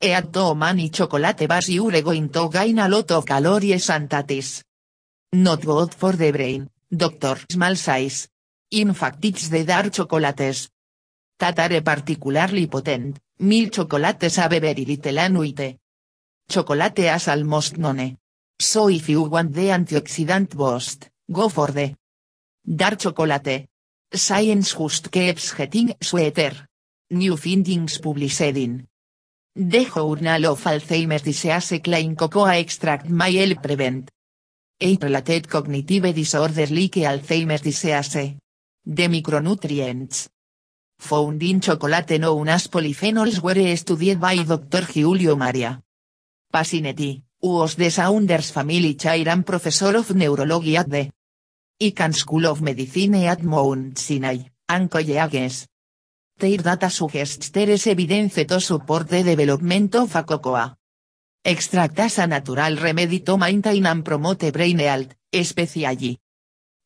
eat 0.00 0.32
too 0.32 0.54
many 0.54 0.90
chocolate 0.90 1.48
bars 1.48 1.68
you're 1.68 2.02
going 2.02 2.28
to 2.28 2.48
gain 2.48 2.78
a 2.78 2.88
lot 2.88 3.10
of 3.10 3.26
calories 3.26 3.90
and 3.90 4.08
not 5.32 5.60
good 5.60 5.94
for 5.94 6.12
the 6.12 6.30
brain, 6.32 6.70
Dr. 6.90 7.36
Small 7.50 7.76
says. 7.76 8.28
In 8.70 8.94
fact 8.94 9.24
it's 9.24 9.48
the 9.50 9.64
dark 9.64 9.92
chocolates 9.92 10.70
that 11.38 11.58
are 11.58 11.80
particularly 11.82 12.66
potent, 12.66 13.18
milk 13.40 13.72
chocolates 13.72 14.36
have 14.36 14.52
very 14.52 14.84
little 14.84 15.18
anuite. 15.18 15.76
Chocolate 16.48 17.00
as 17.00 17.28
almost 17.28 17.76
none. 17.76 18.16
So 18.58 18.88
if 18.88 19.08
you 19.08 19.22
want 19.24 19.52
the 19.52 19.68
antioxidant 19.68 20.56
boost, 20.56 21.10
go 21.30 21.48
for 21.50 21.68
the 21.68 21.94
dark 22.64 22.98
chocolate. 22.98 23.68
Science 24.10 24.72
just 24.72 25.10
keeps 25.12 25.52
getting 25.52 25.94
sweeter. 26.00 26.52
New 27.10 27.36
findings 27.36 27.98
published 27.98 28.40
in 28.40 28.87
The 29.60 29.86
Journal 29.86 30.46
of 30.46 30.62
Alzheimer's 30.62 31.22
Disease 31.22 31.80
claim 31.82 32.14
cocoa 32.14 32.44
extract 32.44 33.08
may 33.08 33.34
help 33.34 33.60
prevent 33.60 34.08
age-related 34.80 35.48
cognitive 35.48 36.14
disorders 36.14 36.70
like 36.70 37.02
Alzheimer's 37.02 37.62
disease. 37.62 38.36
The 38.86 39.08
micronutrients 39.08 40.28
found 41.00 41.42
in 41.42 41.60
chocolate 41.60 42.20
known 42.20 42.50
as 42.50 42.68
polyphenols 42.68 43.42
were 43.42 43.76
studied 43.76 44.20
by 44.20 44.44
Dr. 44.44 44.86
Giulio 44.92 45.34
Maria 45.34 45.82
Pasinetti, 46.54 47.20
was 47.42 47.74
the 47.74 47.90
Saunders 47.90 48.52
family 48.52 48.94
chair 48.94 49.28
and 49.28 49.44
professor 49.44 49.96
of 49.96 50.14
neurology 50.14 50.76
at 50.76 50.88
the 50.88 51.10
Icahn 51.82 52.14
School 52.14 52.46
of 52.46 52.62
Medicine 52.62 53.26
at 53.26 53.42
Mount 53.42 53.98
Sinai, 53.98 54.38
and. 54.68 54.88
Their 56.38 56.62
data 56.62 56.88
suggests 56.88 57.50
there 57.50 57.70
is 57.70 57.86
evidence 57.86 58.46
to 58.46 58.60
support 58.60 59.08
the 59.08 59.22
development 59.22 59.94
of 59.96 60.14
a 60.14 60.24
cocoa 60.24 60.78
extract 61.48 61.98
as 62.00 62.18
a 62.18 62.26
natural 62.26 62.76
remedy 62.76 63.20
to 63.20 63.38
maintain 63.38 63.86
and 63.86 64.04
promote 64.04 64.52
brain 64.52 64.78
health, 64.80 65.14
especially 65.32 66.18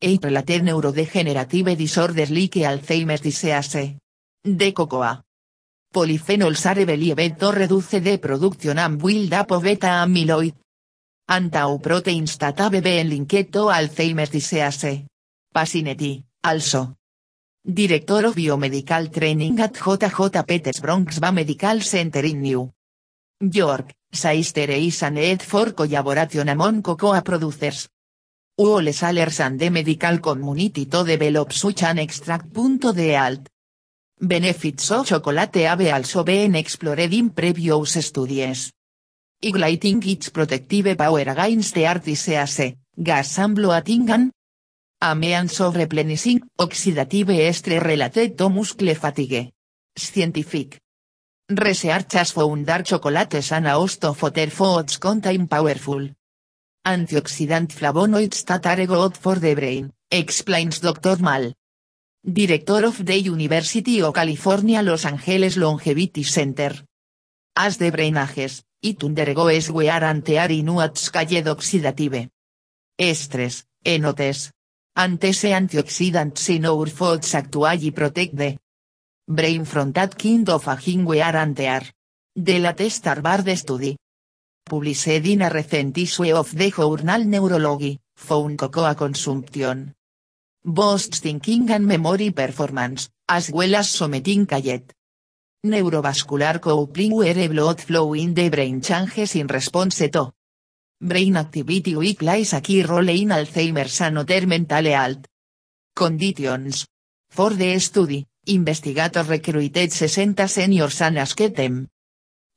age-related 0.01 0.63
neurodegenerative 0.63 1.75
disorders 1.75 2.31
like 2.31 2.63
Alzheimer's 2.63 3.21
disease. 3.21 3.97
De 4.41 4.73
cocoa. 4.73 5.21
Polyphenols 5.93 6.65
are 6.65 6.85
believed 6.85 7.37
to 7.39 7.51
reduce 7.51 7.99
the 7.99 8.17
production 8.17 8.79
and 8.79 8.97
build 8.97 9.33
up 9.33 9.51
of 9.51 9.63
beta 9.63 9.87
amyloid. 9.87 10.55
And 11.27 11.51
tau 11.51 11.77
proteins 11.77 12.37
that 12.37 12.59
have 12.59 12.81
been 12.81 13.09
linked 13.09 13.51
to 13.51 13.69
Alzheimer's 13.69 14.29
disease. 14.29 15.05
Pasinetti, 15.53 16.23
also. 16.43 16.95
Director 17.65 18.25
of 18.25 18.35
Biomedical 18.35 19.09
Training 19.09 19.57
at 19.61 19.71
JJ 19.71 20.45
Peters 20.45 20.81
Bronx 20.81 21.21
Medical 21.21 21.79
Center 21.79 22.25
in 22.25 22.41
New 22.41 22.73
York, 23.39 23.93
says 24.11 24.51
there 24.51 24.71
is 24.71 25.01
a 25.01 25.09
need 25.09 25.41
for 25.41 25.71
collaboration 25.71 26.49
among 26.49 26.81
cocoa 26.81 27.21
producers. 27.21 27.87
All 28.57 28.91
sellers 28.91 29.39
and 29.39 29.57
the 29.57 29.69
medical 29.69 30.19
community 30.19 30.87
to 30.87 31.05
develop 31.05 31.53
such 31.53 31.83
an 31.83 31.99
extract. 31.99 32.51
De 32.51 33.15
alt. 33.15 33.47
Benefits 34.19 34.91
of 34.91 35.07
chocolate 35.07 35.65
have 35.65 35.87
also 35.93 36.25
been 36.25 36.55
explored 36.55 37.13
in 37.13 37.29
previous 37.29 38.05
studies. 38.05 38.73
Igniting 39.41 40.03
its 40.03 40.31
protective 40.31 40.97
power 40.97 41.21
against 41.21 41.75
the 41.75 41.85
heart 41.85 42.03
disease, 42.03 42.75
gas 43.01 43.39
ambloatingan, 45.03 45.11
amean 45.11 45.49
sobreplenissing, 45.49 46.41
oxidative 46.57 47.47
estre 47.49 47.79
related 47.79 48.37
to 48.37 48.49
muscle 48.49 48.95
fatigue. 48.95 49.53
Scientific. 49.95 50.79
Research 51.49 52.13
has 52.13 52.31
found 52.31 52.65
that 52.65 52.85
chocolates 52.85 53.51
and 53.51 53.67
other 53.67 54.49
foods 54.49 54.97
contain 54.97 55.47
powerful 55.47 56.09
antioxidant 56.85 57.71
flavonoids 57.71 58.43
that 58.45 58.65
are 58.65 58.85
good 58.85 59.15
for 59.15 59.39
the 59.39 59.55
brain, 59.55 59.91
explains 60.09 60.79
Dr. 60.81 61.17
Mal. 61.21 61.53
Director 62.25 62.85
of 62.85 63.05
the 63.05 63.21
University 63.21 64.01
of 64.01 64.13
California 64.13 64.81
Los 64.81 65.05
Angeles 65.05 65.57
Longevity 65.57 66.23
Center. 66.23 66.85
As 67.55 67.77
the 67.77 67.91
brain 67.91 68.17
ages, 68.17 68.63
it 68.81 69.03
undergoes 69.03 69.69
wear 69.71 70.03
and 70.03 70.25
tear 70.25 70.51
in 70.51 70.67
oxidative 70.67 72.29
stress, 73.13 73.65
enotes. 73.85 74.51
Antes 74.95 75.43
antioxidants 75.45 76.49
in 76.49 76.67
our 76.67 76.85
foods 76.85 77.33
actually 77.33 77.89
protect 77.89 78.37
the 78.37 78.59
brain 79.27 79.65
from 79.65 79.91
that 79.91 80.15
kind 80.15 80.47
of 80.47 80.67
aging 80.67 81.03
wear 81.03 81.35
and 81.35 81.55
tear. 81.57 81.81
The 82.35 82.59
latest 82.59 83.05
Harvard 83.05 83.57
study. 83.57 83.97
Published 84.63 85.07
in 85.07 85.41
a 85.41 85.49
recent 85.49 85.97
issue 85.97 86.35
of 86.35 86.55
the 86.55 86.69
journal 86.69 87.25
Neurology, 87.25 87.99
found 88.15 88.59
cocoa 88.59 88.93
consumption. 88.93 89.95
Boosts 90.63 91.19
thinking 91.19 91.71
and 91.71 91.87
memory 91.87 92.29
performance, 92.29 93.09
as 93.27 93.49
well 93.51 93.75
as 93.75 93.89
something 93.89 94.45
called 94.45 94.93
neurovascular 95.65 96.61
coupling 96.61 97.15
where 97.15 97.49
blood 97.49 97.81
flow 97.81 98.13
in 98.13 98.35
the 98.35 98.47
brain 98.49 98.79
changes 98.79 99.35
in 99.35 99.47
response 99.47 99.97
to 100.11 100.31
brain 101.03 101.35
activity 101.35 101.95
which 101.95 102.17
plays 102.17 102.53
a 102.53 102.61
key 102.61 102.83
role 102.83 103.09
in 103.09 103.29
Alzheimer's 103.29 104.01
and 104.01 104.17
other 104.17 104.47
mental 104.47 104.85
health 104.85 105.27
conditions. 105.93 106.87
For 107.29 107.51
the 107.51 107.77
study, 107.79 108.25
investigators 108.47 109.27
recruited 109.27 109.91
60 109.91 110.47
seniors 110.47 111.01
and 111.01 111.19
asked 111.19 111.55
them 111.55 111.87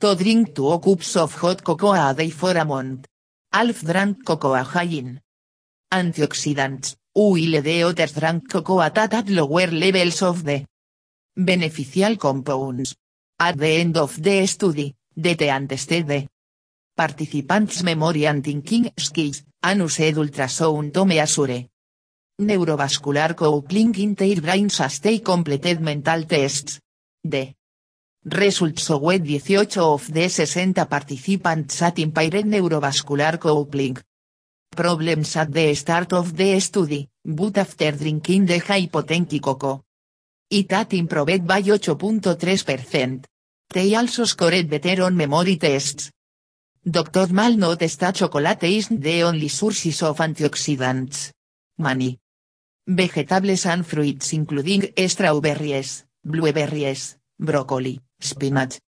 to 0.01 0.15
drink 0.15 0.55
two 0.55 0.79
cups 0.79 1.17
of 1.17 1.35
hot 1.35 1.65
cocoa 1.65 1.93
a 1.93 2.15
day 2.15 2.31
for 2.31 2.57
a 2.57 2.65
month. 2.65 3.07
Alf 3.53 3.83
drank 3.83 4.25
cocoa 4.25 4.63
high 4.63 4.85
in 4.85 5.21
antioxidants, 5.93 6.97
while 7.15 7.63
the 7.63 7.83
others 7.83 8.13
drank 8.13 8.49
cocoa 8.49 8.81
at 8.83 8.99
at 8.99 9.29
lower 9.29 9.71
levels 9.71 10.23
of 10.23 10.45
the 10.45 10.65
beneficial 11.37 12.17
compounds. 12.17 12.95
At 13.39 13.59
the 13.59 13.81
end 13.81 13.97
of 13.97 14.23
the 14.23 14.47
study, 14.47 14.95
the 15.17 15.35
tested 15.35 16.07
the 16.07 16.29
participants' 16.97 17.83
memory 17.83 18.27
and 18.27 18.43
thinking 18.43 18.91
skills, 18.97 19.43
and 19.63 19.81
used 19.81 20.17
ultrasound 20.17 20.93
to 20.93 21.05
measure 21.05 21.69
neurovascular 22.41 23.35
coupling 23.35 23.95
in 23.99 24.15
brains 24.15 24.81
as 24.81 25.01
they 25.01 25.21
completed 25.21 25.81
mental 25.81 26.25
tests. 26.25 26.81
The 27.23 27.55
results 28.25 28.87
showed 28.87 29.27
18 29.27 29.79
of 29.79 30.13
the 30.13 30.29
60 30.29 30.73
participants 30.87 31.81
had 31.81 31.99
impaired 31.99 32.45
neurovascular 32.45 33.39
coupling 33.39 33.99
problems 34.77 35.37
at 35.37 35.53
the 35.53 35.75
start 35.75 36.13
of 36.13 36.37
the 36.37 36.61
study, 36.61 37.09
but 37.25 37.57
after 37.57 37.93
drinking 37.93 38.47
the 38.47 38.61
hypotensive 38.61 39.41
cocoa. 39.41 39.83
It 40.51 40.71
had 40.71 40.93
improved 40.93 41.47
by 41.47 41.63
8.3%. 41.63 43.25
They 43.73 43.95
also 43.97 44.25
scored 44.25 44.69
better 44.69 45.03
on 45.03 45.17
memory 45.17 45.57
tests. 45.57 46.11
Dr. 46.89 47.33
Mal 47.33 47.57
notes 47.57 47.97
that 47.97 48.15
chocolate 48.15 48.63
is 48.63 48.87
the 48.89 49.25
only 49.25 49.49
sources 49.49 50.05
of 50.05 50.19
antioxidants. 50.19 51.33
Many 51.79 52.17
vegetables 52.87 53.67
and 53.67 53.85
fruits 53.85 54.33
including 54.35 54.93
strawberries, 55.09 56.05
blueberries, 56.23 57.19
broccoli, 57.37 58.01
spinach, 58.21 58.79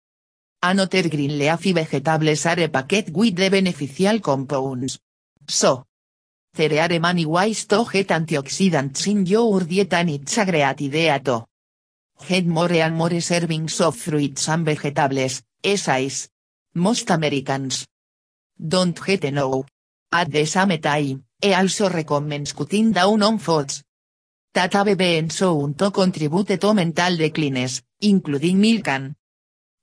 and 0.63 0.79
other 0.79 1.09
green 1.09 1.37
leafy 1.37 1.73
vegetables 1.73 2.47
are 2.47 2.69
packed 2.69 3.11
with 3.11 3.35
the 3.35 3.51
beneficial 3.51 4.21
compounds. 4.21 5.01
So, 5.49 5.83
there 6.55 6.81
are 6.81 7.01
many 7.01 7.27
ways 7.27 7.67
to 7.67 7.85
get 7.91 8.11
antioxidants 8.11 9.09
in 9.09 9.27
your 9.27 9.65
diet 9.65 9.93
and 9.95 10.11
it's 10.11 10.39
a 10.39 10.45
great 10.45 10.63
idea 10.63 11.19
to 11.19 11.47
get 12.29 12.47
more 12.47 12.71
and 12.71 12.95
more 12.95 13.19
servings 13.19 13.81
of 13.81 13.97
fruits 13.97 14.49
and 14.49 14.65
vegetables, 14.65 15.43
essays. 15.65 16.29
Most 16.79 17.11
Americans 17.11 17.87
don't 18.57 18.99
get 19.05 19.25
enough. 19.25 19.67
At 20.11 20.31
the 20.31 20.47
same 20.47 20.79
time, 20.81 21.25
he 21.41 21.53
also 21.53 21.89
recommends 21.91 22.53
cutting 22.53 22.93
down 22.93 23.23
on 23.23 23.39
foods 23.39 23.83
that 24.55 24.73
have 24.73 24.97
been 24.97 25.29
shown 25.29 25.75
to 25.75 25.91
contribute 25.91 26.59
to 26.61 26.75
mental 26.75 27.17
declines, 27.17 27.83
including 28.01 28.61
milk 28.61 28.89
and 28.89 29.15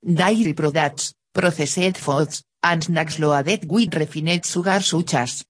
dairy 0.02 0.52
products, 0.52 1.14
processed 1.32 1.96
foods, 1.96 2.42
and 2.62 2.82
snacks 2.82 3.18
loaded 3.18 3.70
with 3.70 3.94
refined 3.94 4.44
sugar 4.44 4.80
such 4.80 5.14
as 5.14 5.44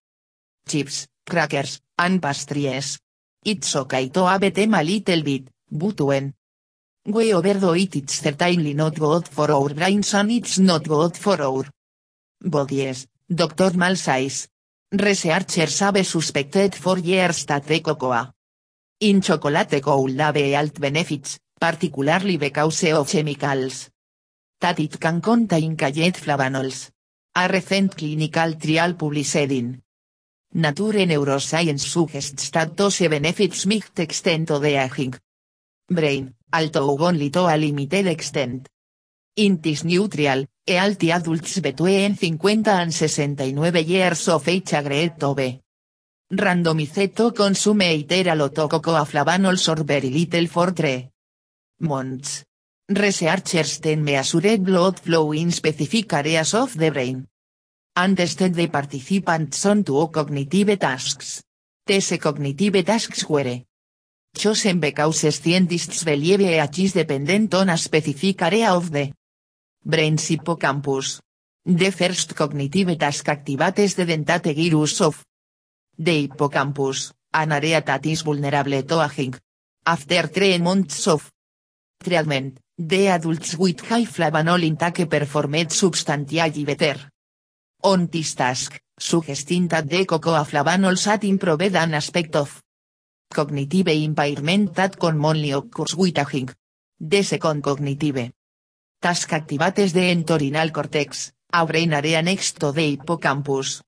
chips, 0.69 1.07
crackers, 1.27 1.81
and 1.99 2.21
pastries. 2.21 2.99
It's 3.45 3.75
okay 3.77 4.09
to 4.11 4.27
have 4.27 4.53
them 4.53 4.75
a 4.75 4.83
little 4.83 5.23
bit, 5.23 5.49
but 5.71 6.01
when 6.01 6.35
we 7.07 7.33
overdo 7.33 7.75
it 7.75 7.95
it's 7.97 8.21
certainly 8.21 8.75
not 8.75 8.95
good 8.95 9.29
for 9.29 9.51
our 9.51 9.73
brains 9.73 10.13
and 10.15 10.31
it's 10.33 10.59
not 10.59 10.83
good 10.83 11.17
for 11.17 11.41
our 11.41 11.65
bodies, 12.41 13.07
Dr. 13.29 13.77
Mal 13.77 13.97
says. 13.97 14.49
Researchers 14.93 15.81
have 15.81 16.07
suspected 16.07 16.75
for 16.75 16.99
years 16.99 17.45
that 17.47 17.65
the 17.65 17.81
cocoa 17.81 18.33
in 19.01 19.21
chocolate 19.21 19.83
could 19.83 20.21
have 20.21 20.37
health 20.37 20.81
benefits, 20.81 21.39
particularly 21.61 22.37
because 22.39 22.85
of 22.85 23.09
chemicals 23.09 23.91
that 24.61 24.79
it 24.81 24.99
can 25.01 25.21
contain 25.21 25.77
called 25.77 25.95
flavanols. 25.95 26.91
A 27.35 27.49
recent 27.49 27.97
clinical 27.97 28.55
trial 28.55 28.95
published 28.95 29.37
in 29.37 29.83
Nature 30.55 31.05
Neuroscience 31.05 31.81
suggests 31.81 32.51
that 32.51 32.77
those 32.77 33.01
benefits 33.01 33.67
might 33.67 33.99
extend 33.99 34.47
to 34.47 34.59
the 34.59 34.77
aging 34.77 35.15
brain, 35.91 36.35
although 36.53 36.99
only 36.99 37.31
to 37.31 37.41
a 37.41 37.57
limited 37.57 38.07
extent. 38.07 38.69
In 39.37 39.61
this 39.61 39.85
new 39.85 40.09
trial, 40.09 40.47
healthy 40.67 41.13
adults 41.13 41.61
between 41.61 42.15
50 42.15 42.63
and 42.67 42.93
69 42.93 43.85
years 43.85 44.29
of 44.29 44.49
age 44.49 44.73
agreed 44.73 45.19
to 45.19 45.35
be 45.35 45.61
randomized 46.33 47.15
to 47.15 47.33
consume 47.33 47.83
either 47.83 48.31
a 48.31 48.35
lot 48.35 48.59
of 48.59 48.71
cocoa 48.71 49.05
flavanols 49.05 49.69
or 49.69 49.85
very 49.85 50.11
little 50.11 50.47
for 50.47 50.73
3 50.73 51.11
months. 51.81 52.45
Researchers 52.89 53.81
then 53.81 54.03
measured 54.03 54.65
blood 54.65 54.99
flow 54.99 55.33
in 55.33 55.51
specific 55.51 56.13
areas 56.13 56.55
of 56.55 56.77
the 56.77 56.91
brain 56.91 57.27
and 57.97 58.17
tested 58.17 58.55
the 58.55 58.69
participants 58.69 59.67
on 59.67 59.83
two 59.83 60.09
cognitive 60.09 60.79
tasks. 60.79 61.43
These 61.85 62.19
cognitive 62.19 62.85
tasks 62.85 63.29
were 63.29 63.63
chosen 64.37 64.79
because 64.81 65.35
scientists 65.35 66.05
believe 66.05 66.41
each 66.41 66.79
is 66.79 66.93
dependent 66.93 67.55
on 67.55 67.71
a 67.71 67.77
specific 67.77 68.43
area 68.43 68.73
of 68.73 68.91
the 68.91 69.13
brain's 69.85 70.29
hippocampus. 70.29 71.21
The 71.65 71.91
first 71.91 72.35
cognitive 72.35 72.99
task 72.99 73.27
activates 73.27 73.97
the 73.97 74.07
dentate 74.07 74.55
gyrus 74.55 75.01
of 75.01 75.25
the 75.99 76.23
hippocampus, 76.23 77.13
an 77.33 77.53
area 77.53 77.81
that 77.81 78.07
is 78.07 78.23
vulnerable 78.23 78.83
to 78.83 79.03
aging. 79.03 79.35
After 79.85 80.27
three 80.29 80.59
months 80.59 81.07
of 81.09 81.31
treatment, 82.03 82.59
the 82.79 83.09
adults 83.09 83.57
with 83.57 83.81
high 83.81 84.05
flavanol 84.05 84.63
intake 84.63 85.09
performed 85.09 85.73
substantially 85.73 86.65
better. 86.65 87.11
On 87.83 88.07
this 88.07 88.35
task, 88.35 88.79
suggesting 88.99 89.69
that 89.69 89.89
the 89.89 90.05
cocoa 90.05 90.45
flavanols 90.45 91.07
had 91.07 91.25
improved 91.25 91.75
an 91.75 91.95
aspect 91.95 92.37
of 92.37 92.63
cognitive 93.33 93.89
impairment 93.89 94.75
that 94.75 94.99
commonly 94.99 95.53
occurs 95.53 95.95
with 95.95 96.19
aging. 96.19 96.51
The 96.99 97.23
second 97.23 97.63
cognitive 97.63 98.33
task 99.01 99.31
activates 99.31 99.93
the 99.93 100.11
entorhinal 100.15 100.73
cortex, 100.73 101.33
a 101.53 101.67
brain 101.67 101.93
area 101.93 102.23
next 102.23 102.59
to 102.61 102.73
the 102.73 102.91
hippocampus. 102.91 103.83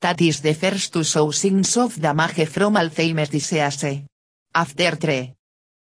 That 0.00 0.20
is 0.20 0.40
the 0.42 0.54
first 0.54 0.92
to 0.92 1.04
show 1.04 1.30
signs 1.30 1.76
of 1.76 2.00
damage 2.00 2.46
from 2.48 2.74
Alzheimer's 2.76 3.30
disease. 3.30 4.04
After 4.54 4.96
three 4.96 5.34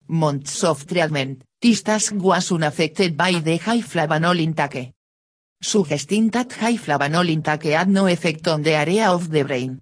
months 0.08 0.64
of 0.64 0.88
treatment, 0.88 1.44
this 1.62 1.84
task 1.84 2.14
was 2.16 2.52
unaffected 2.52 3.18
by 3.18 3.34
the 3.34 3.58
high 3.58 3.82
flavanol 3.82 4.40
intake 4.40 4.94
suggesting 5.62 6.30
that 6.30 6.54
high 6.54 6.78
flavanol 6.78 7.30
intake 7.30 7.74
had 7.74 7.90
no 7.90 8.06
effect 8.08 8.48
on 8.48 8.62
the 8.62 8.74
area 8.74 9.10
of 9.10 9.30
the 9.32 9.44
brain 9.44 9.82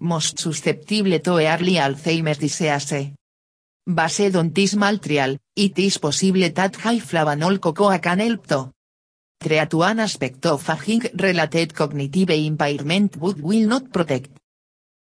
most 0.00 0.38
susceptible 0.38 1.18
to 1.20 1.38
early 1.38 1.74
Alzheimer's 1.74 2.38
disease. 2.38 3.12
Based 3.86 4.34
on 4.36 4.52
this 4.52 4.76
trial, 5.00 5.36
it 5.54 5.78
is 5.78 5.98
possible 5.98 6.50
that 6.50 6.76
high 6.76 6.98
flavanol 6.98 7.60
cocoa 7.60 7.98
can 7.98 8.18
help 8.18 8.46
to 8.48 8.70
treat 9.38 9.74
one 9.74 10.00
aspect 10.00 10.44
of 10.46 10.68
aging 10.68 11.02
related 11.14 11.74
cognitive 11.74 12.30
impairment 12.30 13.18
but 13.18 13.40
will 13.40 13.68
not 13.68 13.92
protect 13.92 14.30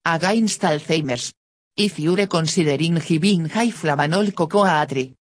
against 0.04 0.62
Alzheimer's. 0.62 1.32
If 1.76 1.98
you're 1.98 2.26
considering 2.26 2.96
giving 2.96 3.48
high 3.48 3.70
flavanol 3.70 4.34
cocoa 4.34 4.64
atri. 4.64 5.14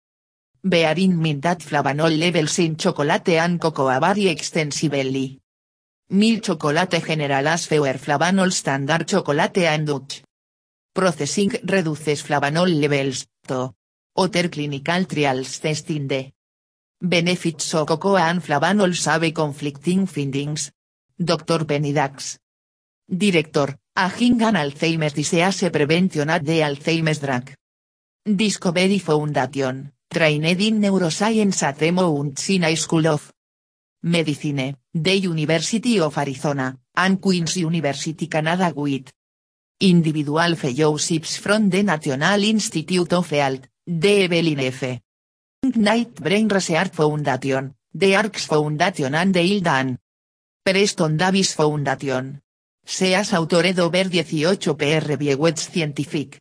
Bearing 0.64 1.20
mean 1.20 1.40
that 1.42 1.60
flavanol 1.60 2.18
levels 2.18 2.60
in 2.60 2.76
chocolate 2.76 3.30
and 3.30 3.60
cocoa 3.60 4.00
vary 4.00 4.28
extensively. 4.28 5.41
Milk 6.14 6.44
chocolate 6.44 7.00
general 7.00 7.48
as 7.48 7.68
fewer 7.68 7.98
flavanol 7.98 8.52
standard 8.52 9.08
chocolate 9.08 9.60
and 9.60 9.88
Dutch. 9.88 10.22
Processing 10.94 11.52
reduces 11.64 12.22
flavanol 12.22 12.68
levels, 12.68 13.28
to. 13.48 13.74
Other 14.18 14.50
clinical 14.50 15.06
trials 15.06 15.60
testing 15.60 16.10
the 16.10 16.34
benefits 17.00 17.74
of 17.76 17.88
cocoa 17.88 18.18
and 18.18 18.42
flavanols 18.44 19.06
have 19.06 19.34
conflicting 19.34 20.06
findings. 20.06 20.70
Dr. 21.18 21.64
Penny 21.64 21.94
Dax. 21.94 22.40
Director, 23.08 23.78
Aging 23.98 24.42
and 24.42 24.58
Alzheimer's 24.58 25.14
Disease 25.14 25.70
Prevention 25.70 26.30
at 26.30 26.44
the 26.44 26.60
Alzheimer's 26.60 27.20
Drug. 27.20 27.54
Discovery 28.26 29.00
Foundation, 29.00 29.94
trained 30.10 30.60
in 30.60 30.82
neuroscience 30.82 31.64
at 31.64 31.78
the 31.78 31.92
Mount 31.92 32.38
Sinai 32.38 32.74
School 32.74 33.08
of 33.08 33.32
Medicine, 34.04 34.78
the 34.92 35.20
University 35.20 36.00
of 36.00 36.18
Arizona, 36.18 36.76
and 36.96 37.20
Queen's 37.20 37.58
University 37.58 38.28
Canada 38.28 38.74
with 38.76 39.12
individual 39.80 40.56
fellowships 40.56 41.38
from 41.38 41.70
the 41.70 41.84
National 41.84 42.44
Institute 42.44 43.14
of 43.14 43.30
Health, 43.30 43.68
the 43.86 44.24
Evelyn 44.24 44.60
F. 44.60 45.00
Knight 45.76 46.16
Brain 46.16 46.48
Research 46.48 46.94
Foundation, 46.94 47.76
the 47.94 48.16
ARCS 48.16 48.46
Foundation 48.46 49.14
and 49.14 49.34
the 49.34 49.42
Hildan 49.42 49.98
Preston 50.64 51.18
Davis 51.18 51.54
Foundation. 51.54 52.42
Seas 52.84 53.34
autored 53.34 53.78
over 53.80 53.98
18 53.98 54.58
PR 54.76 55.16
Biewets 55.18 55.70
Scientific. 55.72 56.40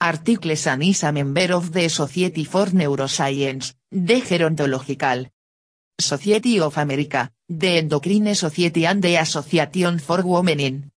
Articles 0.00 0.66
and 0.66 1.14
member 1.14 1.52
of 1.54 1.70
the 1.72 1.88
Society 1.88 2.44
for 2.44 2.66
Neuroscience, 2.66 3.74
the 3.90 4.20
Gerontological 4.20 5.30
Society 5.98 6.60
of 6.60 6.76
America, 6.78 7.30
the 7.48 7.78
Endocrine 7.78 8.34
Society 8.34 8.86
and 8.86 9.02
the 9.02 9.16
Association 9.16 9.98
for 9.98 10.22
Women 10.22 10.60
in 10.60 10.90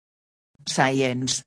Science. 0.66 1.44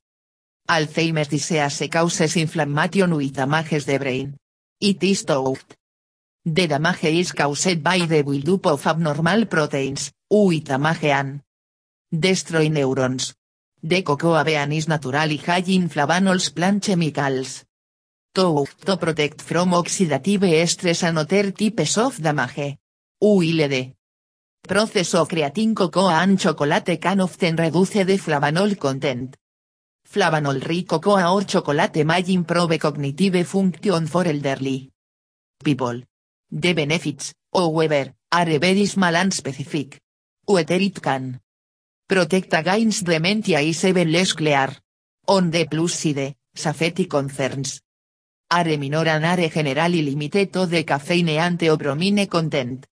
Alzheimer's 0.69 1.29
disease 1.29 1.89
causes 1.91 2.37
inflammation 2.37 3.15
with 3.15 3.35
damage 3.35 3.85
the 3.85 3.99
brain. 3.99 4.37
It 4.81 5.03
is 5.03 5.23
thought. 5.23 5.77
The 6.45 6.67
damage 6.67 7.05
is 7.05 7.33
caused 7.33 7.83
by 7.83 7.99
the 7.99 8.23
buildup 8.23 8.67
of 8.67 8.87
abnormal 8.87 9.47
proteins, 9.47 10.13
with 10.31 10.65
damage 10.65 11.05
and 11.05 11.41
destroy 12.11 12.69
neurons. 12.69 13.35
The 13.83 14.03
cocoa 14.03 14.43
bean 14.45 14.73
is 14.73 14.89
naturally 14.89 15.37
high 15.37 15.63
in 15.69 15.89
flavanols 15.89 16.55
plant 16.55 16.83
chemicals. 16.83 17.65
To, 18.35 18.67
to 18.85 18.97
protect 18.97 19.41
from 19.41 19.71
oxidative 19.71 20.69
stress 20.69 21.05
and 21.05 21.19
other 21.19 21.53
types 21.53 21.97
of 21.97 22.21
damage. 22.21 22.77
UILD. 23.23 23.95
Process 24.61 25.15
of 25.15 25.29
creating 25.29 25.75
cocoa 25.75 26.11
and 26.11 26.39
chocolate 26.39 27.01
can 27.01 27.21
often 27.23 27.57
reduce 27.57 28.05
the 28.05 28.19
flavanol 28.19 28.79
content. 28.79 29.37
Flavanol 30.07 30.61
rich 30.61 30.87
cocoa 30.87 31.33
or 31.33 31.45
chocolate 31.45 32.05
may 32.05 32.23
improve 32.29 32.79
cognitive 32.79 33.47
function 33.47 34.07
for 34.07 34.27
elderly 34.29 34.91
people. 35.65 36.03
The 36.51 36.75
benefits, 36.75 37.33
however, 37.55 38.13
are 38.33 38.59
very 38.59 38.85
small 38.85 39.17
and 39.17 39.33
specific. 39.33 39.99
Whether 40.45 40.75
it 40.75 41.01
can 41.01 41.41
protect 42.07 42.53
against 42.53 43.07
dementia 43.07 43.61
is 43.61 43.83
even 43.83 44.13
less 44.13 44.35
clear. 44.35 44.77
On 45.29 45.51
the 45.51 45.65
plus 45.65 45.95
side, 45.95 46.37
safety 46.55 47.07
concerns 47.07 47.81
are 48.51 48.77
minor 48.77 49.09
and 49.09 49.25
are 49.25 49.49
generally 49.49 50.03
limited 50.03 50.53
to 50.53 50.67
the 50.67 50.85
caffeine 50.85 51.31
and 51.31 51.59
theobromine 51.59 52.29
content. 52.29 52.87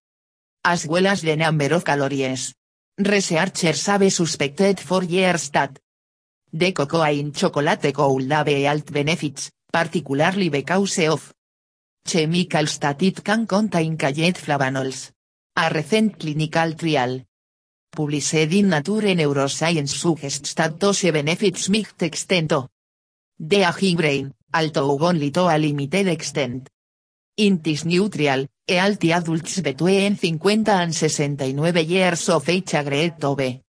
As 0.67 0.87
well 0.87 1.05
as 1.05 1.21
the 1.21 1.35
number 1.35 1.71
of 1.75 1.83
calories. 1.85 2.55
Researchers 2.97 3.85
have 3.85 4.11
suspected 4.11 4.79
for 4.79 5.03
years 5.03 5.51
that 5.51 5.77
the 6.51 6.71
cocoa 6.71 7.03
in 7.03 7.33
chocolate 7.33 7.93
could 7.93 8.31
have 8.31 8.47
health 8.47 8.91
benefits, 8.91 9.51
particularly 9.71 10.49
because 10.49 10.97
of 11.05 11.31
chemicals 12.03 12.79
that 12.79 13.03
it 13.03 13.23
can 13.23 13.45
contain 13.45 13.95
called 13.95 14.15
flavanols. 14.15 15.11
A 15.55 15.69
recent 15.71 16.17
clinical 16.17 16.73
trial 16.73 17.21
published 17.91 18.33
in 18.33 18.69
Nature 18.69 19.13
Neuroscience 19.13 19.93
suggests 19.93 20.55
that 20.55 20.79
those 20.79 21.03
benefits 21.11 21.69
might 21.69 22.01
extend 22.01 22.49
to 22.49 22.67
the 23.37 23.95
brain, 23.95 24.33
although 24.51 24.97
only 24.97 25.29
to 25.29 25.41
a 25.41 25.59
limited 25.59 26.07
extent. 26.07 26.69
In 27.37 27.61
this 27.61 27.85
healthy 28.67 29.13
adults 29.13 29.61
between 29.61 30.15
50 30.15 30.71
and 30.71 30.93
69 30.95 31.85
years 31.87 32.29
of 32.29 32.49
age 32.49 32.73
agreed 32.73 33.19
to 33.19 33.35
be 33.35 33.61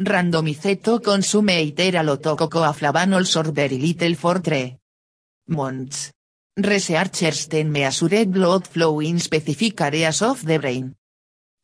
randomized 0.00 0.82
to 0.82 1.00
consume 1.00 1.50
either 1.50 1.98
a 1.98 2.02
lot 2.02 2.26
of 2.26 2.38
cocoa 2.38 2.72
flavanols 2.72 3.36
or 3.36 3.52
very 3.52 3.78
little 3.78 4.14
for 4.14 4.38
three 4.40 4.76
months. 5.48 6.12
Researchers 6.56 7.46
then 7.48 7.70
measured 7.70 8.32
blood 8.32 8.66
flow 8.66 9.00
in 9.00 9.18
specific 9.18 9.80
areas 9.80 10.22
of 10.22 10.44
the 10.44 10.58
brain. 10.58 10.94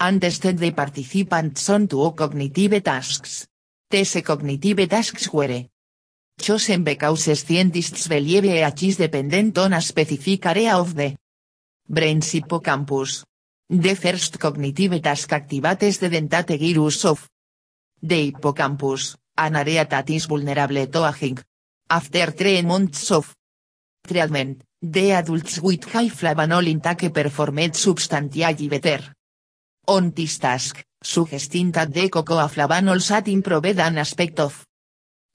And 0.00 0.20
the 0.20 0.72
participants 0.72 1.68
on 1.70 1.88
two 1.88 2.12
cognitive 2.12 2.82
tasks. 2.82 3.46
These 3.90 4.22
cognitive 4.22 4.88
tasks 4.88 5.32
were 5.32 5.64
chosen 6.38 6.84
because 6.84 7.38
scientists 7.38 8.06
believe 8.08 8.44
each 8.44 8.82
is 8.82 8.96
dependent 8.98 9.58
on 9.58 9.72
a 9.72 9.80
specific 9.80 10.46
area 10.46 10.76
of 10.76 10.94
the 10.94 11.16
brain's 11.88 12.30
hippocampus. 12.32 13.24
The 13.70 13.94
first 13.94 14.38
cognitive 14.38 15.02
task 15.02 15.30
activates 15.30 15.98
the 15.98 16.08
dentate 16.08 16.58
gyrus 16.58 17.04
of 17.04 17.28
the 18.00 18.26
hippocampus, 18.26 19.16
an 19.36 19.56
area 19.56 19.84
that 19.84 20.10
is 20.10 20.26
vulnerable 20.26 20.86
to 20.86 21.06
aging. 21.06 21.38
After 21.90 22.30
three 22.30 22.62
months 22.62 23.10
of 23.10 23.34
treatment, 24.06 24.62
the 24.80 25.12
adults 25.12 25.60
with 25.60 25.84
high 25.84 26.08
flavanol 26.08 26.66
intake 26.66 27.12
performed 27.12 27.74
substantially 27.74 28.68
better. 28.68 29.14
On 29.88 30.10
this 30.10 30.38
task, 30.38 30.84
suggesting 31.02 31.72
that 31.72 31.92
the 31.92 32.08
cocoa 32.08 32.48
flavanols 32.48 33.08
had 33.08 33.28
improved 33.28 33.78
an 33.78 33.98
aspect 33.98 34.40
of 34.40 34.64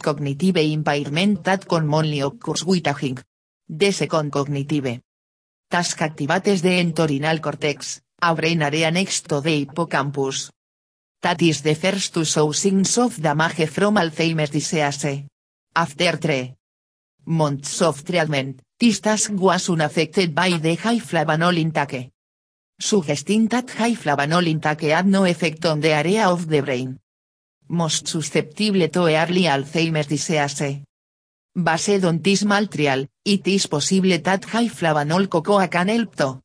cognitive 0.02 0.58
impairment 0.58 1.44
that 1.44 1.68
commonly 1.68 2.22
occurs 2.22 2.64
with 2.64 2.88
aging. 2.88 3.18
The 3.68 3.92
second 3.92 4.32
cognitive 4.32 5.02
task 5.74 5.98
activates 6.02 6.62
the 6.62 6.78
entorhinal 6.80 7.42
cortex, 7.42 8.00
a 8.22 8.36
brain 8.36 8.62
area 8.62 8.92
next 8.92 9.28
to 9.28 9.42
the 9.42 9.66
hippocampus. 9.66 10.52
That 11.20 11.42
is 11.42 11.64
the 11.64 11.74
first 11.74 12.14
to 12.14 12.24
show 12.24 12.52
signs 12.52 12.96
of 13.00 13.20
damage 13.20 13.68
from 13.70 13.96
Alzheimer's 13.96 14.52
disease. 14.52 15.26
After 15.74 16.18
three 16.18 16.54
months 17.26 17.82
of 17.82 18.06
treatment, 18.06 18.62
this 18.80 19.00
task 19.00 19.32
was 19.34 19.68
unaffected 19.70 20.36
by 20.36 20.52
the 20.62 20.76
high 20.76 21.00
flavanol 21.00 21.58
intake. 21.58 22.12
Suggesting 22.80 23.48
that 23.48 23.72
high 23.72 23.96
flavanol 23.96 24.46
intake 24.46 24.94
had 24.94 25.08
no 25.08 25.26
effect 25.26 25.66
on 25.66 25.80
the 25.80 25.90
area 25.90 26.30
of 26.30 26.48
the 26.48 26.62
brain. 26.62 27.00
Most 27.70 28.08
susceptible 28.08 28.88
to 28.90 29.08
early 29.08 29.50
Alzheimer's 29.50 30.06
disease. 30.06 30.84
Based 31.56 32.04
on 32.04 32.20
this 32.20 32.44
trial, 32.44 33.06
it 33.24 33.48
is 33.48 33.68
possible 33.68 34.18
that 34.18 34.46
high 34.46 34.70
flavanol 34.70 35.30
cocoa 35.30 35.68
can 35.68 35.90
help 35.90 36.16
to 36.16 36.42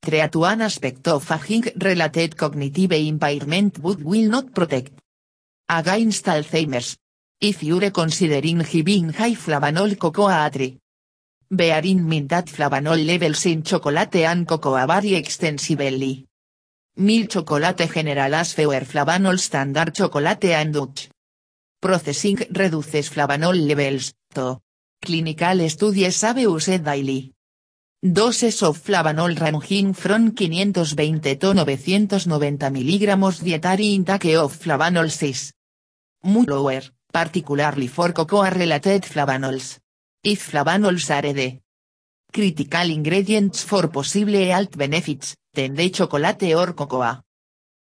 treat 0.00 0.36
one 0.36 0.62
aspect 0.62 1.08
of 1.08 1.28
aging 1.32 1.64
related 1.82 2.36
cognitive 2.36 2.92
impairment 2.92 3.82
but 3.82 4.00
will 4.04 4.30
not 4.30 4.54
protect 4.54 4.92
against 5.68 6.26
Alzheimer's. 6.26 6.96
If 7.40 7.64
you're 7.64 7.90
considering 7.90 8.60
giving 8.60 9.12
high 9.12 9.34
flavanol 9.34 9.98
cocoa 9.98 10.28
atri. 10.28 10.78
Bearing 11.50 12.08
mean 12.08 12.28
that 12.28 12.46
flavanol 12.46 13.04
levels 13.04 13.46
in 13.46 13.64
chocolate 13.64 14.14
and 14.14 14.46
cocoa 14.46 14.86
vary 14.86 15.16
extensively. 15.16 16.24
Milk 16.98 17.30
chocolate 17.30 17.90
general 17.92 18.34
as 18.34 18.52
fewer 18.52 18.84
flavanol 18.84 19.40
standard 19.40 19.92
chocolate 19.92 20.44
and 20.44 20.72
Dutch. 20.72 21.10
Processing 21.82 22.38
reduces 22.54 23.10
flavanol 23.10 23.54
levels, 23.68 24.14
Clinical 25.00 25.68
studies 25.68 26.20
have 26.22 26.38
used 26.38 26.84
daily. 26.84 27.32
Doses 28.02 28.62
of 28.62 28.78
flavanol 28.78 29.34
ranging 29.40 29.94
from 29.94 30.32
520 30.32 31.36
to 31.36 31.54
990 31.54 33.06
mg 33.06 33.42
dietary 33.42 33.94
intake 33.94 34.36
of 34.36 34.52
flavanol 34.52 35.10
6. 35.10 35.52
Much 36.24 36.48
lower, 36.48 36.82
particularly 37.12 37.88
for 37.88 38.12
cocoa-related 38.12 39.02
flavanols. 39.02 39.78
If 40.22 40.50
flavanols 40.50 41.10
are 41.10 41.32
the 41.32 41.58
critical 42.32 42.90
ingredients 42.90 43.62
for 43.62 43.88
possible 43.88 44.34
health 44.34 44.76
benefits, 44.76 45.36
then 45.54 45.74
the 45.74 45.90
chocolate 45.90 46.54
or 46.54 46.74
cocoa 46.74 47.22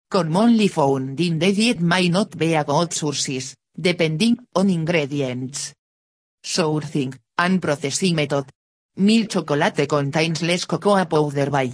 commonly 0.10 0.70
found 0.70 1.20
in 1.20 1.40
the 1.40 1.52
diet 1.52 1.82
may 1.82 2.08
not 2.08 2.38
be 2.38 2.54
a 2.54 2.64
good 2.64 2.94
sources, 2.94 3.56
depending 3.78 4.38
on 4.56 4.70
ingredients. 4.70 5.74
Sourcing, 6.46 7.12
and 7.40 7.60
processing 7.60 8.14
method. 8.14 8.46
Milk 8.98 9.30
chocolate 9.30 9.88
contains 9.90 10.44
less 10.44 10.66
cocoa 10.66 11.04
powder 11.06 11.50
by. 11.50 11.74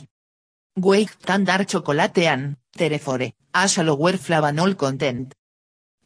Weight 0.77 1.09
standard 1.09 1.67
chocolate 1.67 2.19
and, 2.19 2.55
therefore, 2.73 3.33
has 3.53 3.77
a 3.77 3.83
lower 3.83 4.13
flavanol 4.13 4.77
content. 4.77 5.33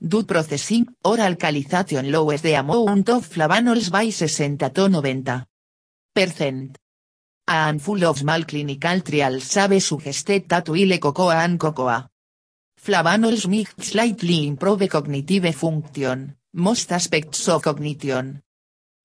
Do 0.01 0.23
processing, 0.23 0.87
or 1.03 1.17
alkalization 1.17 2.11
lowers 2.11 2.41
the 2.41 2.55
amount 2.55 3.07
of 3.09 3.29
flavanols 3.29 3.91
by 3.91 4.09
60 4.09 4.57
to 4.57 4.89
90 4.89 5.45
percent. 6.11 6.79
A 7.47 7.51
handful 7.51 8.03
of 8.03 8.17
small 8.17 8.43
clinical 8.45 8.99
trials 9.01 9.53
have 9.53 9.79
suggested 9.79 10.49
that 10.49 10.69
while 10.69 10.97
cocoa 10.97 11.29
and 11.29 11.59
cocoa 11.59 12.09
Flavanols 12.81 13.47
might 13.47 13.79
slightly 13.79 14.47
improve 14.47 14.89
cognitive 14.89 15.53
function, 15.53 16.35
most 16.53 16.91
aspects 16.91 17.47
of 17.47 17.61
cognition 17.61 18.41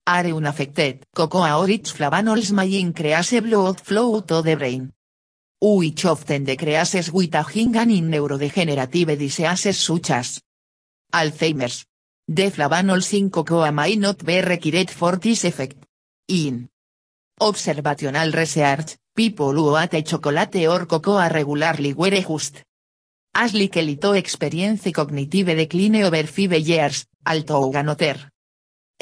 are 0.06 0.26
unaffected. 0.26 1.06
Cocoa 1.14 1.60
or 1.60 1.70
its 1.70 1.92
flavanols 1.92 2.52
may 2.52 2.78
increase 2.78 3.40
blood 3.40 3.80
flow 3.80 4.20
to 4.20 4.42
the 4.42 4.56
brain. 4.56 4.92
Which 5.60 6.04
often 6.06 6.44
decreases 6.44 7.12
with 7.12 7.34
a 7.34 7.44
hingan 7.44 7.90
in 7.90 8.10
neurodegenerative 8.10 9.18
diseases 9.18 9.78
such 9.78 10.10
as 10.10 10.40
Alzheimer's. 11.12 11.84
The 12.26 12.50
flavanols 12.50 13.12
in 13.12 13.30
cocoa 13.30 13.70
may 13.72 13.96
not 13.96 14.24
be 14.24 14.40
required 14.40 14.90
for 14.90 15.16
this 15.16 15.44
effect. 15.44 15.84
In 16.28 16.68
observational 17.40 18.30
research, 18.32 18.96
people 19.14 19.52
who 19.52 19.76
ate 19.76 20.06
chocolate 20.06 20.66
or 20.68 20.86
cocoa 20.86 21.28
regularly 21.28 21.92
were 21.92 22.20
just 22.22 22.62
as 23.34 23.54
likely 23.54 23.96
to 23.96 24.12
experience 24.12 24.90
cognitive 24.92 25.46
decline 25.46 26.02
over 26.04 26.26
five 26.26 26.52
years, 26.60 27.06
although 27.26 27.72
another 27.72 28.30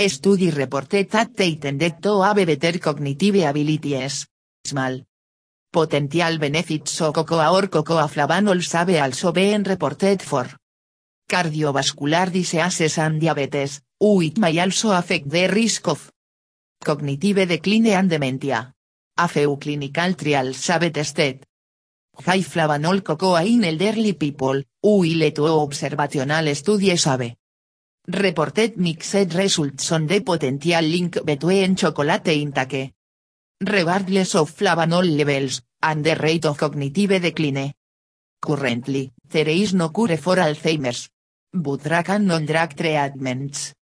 study 0.06 0.50
reported 0.50 1.10
that 1.10 1.34
they 1.36 1.56
tended 1.56 2.00
to 2.00 2.22
have 2.22 2.46
better 2.46 2.78
cognitive 2.78 3.42
abilities. 3.42 4.26
Small 4.64 5.02
potential 5.72 6.38
benefits 6.38 7.00
of 7.00 7.12
cocoa 7.12 7.52
or 7.52 7.68
cocoa 7.68 8.06
flavanols 8.06 8.72
have 8.72 8.90
also 9.02 9.32
been 9.32 9.64
reported 9.64 10.22
for. 10.22 10.46
Cardiovascular 11.28 12.30
diseases 12.30 12.98
and 12.98 13.20
diabetes, 13.20 13.82
which 14.00 14.38
may 14.38 14.58
also 14.60 14.92
affect 14.92 15.28
the 15.28 15.48
risk 15.48 15.88
of. 15.88 16.10
Cognitive 16.82 17.46
decline 17.46 17.88
and 17.88 18.08
dementia. 18.08 18.72
A 19.18 19.28
few 19.28 19.56
clinical 19.56 20.14
trials 20.14 20.66
have 20.68 20.92
tested. 20.92 21.44
High 22.24 22.40
flavanol 22.42 23.02
cocoa 23.02 23.36
in 23.36 23.64
elderly 23.64 24.14
people, 24.14 24.62
while 24.80 25.30
two 25.32 25.46
observational 25.46 26.54
studies 26.54 27.04
have 27.04 27.37
reported 28.08 28.76
mixed 28.78 29.34
results 29.34 29.92
on 29.92 30.06
the 30.06 30.20
potential 30.20 30.82
link 30.82 31.24
between 31.24 31.76
chocolate 31.76 32.28
intake. 32.28 32.94
Regardless 33.60 34.34
of 34.34 34.50
flavanol 34.50 35.04
levels, 35.16 35.62
and 35.82 36.04
the 36.04 36.14
rate 36.16 36.46
of 36.46 36.56
cognitive 36.56 37.20
decline. 37.20 37.72
Currently, 38.40 39.12
there 39.28 39.48
is 39.48 39.74
no 39.74 39.90
cure 39.90 40.16
for 40.16 40.36
Alzheimer's. 40.36 41.08
But 41.52 41.82
drug 41.82 42.10
and 42.10 42.26
non-drug 42.26 42.74
treatments 42.76 43.74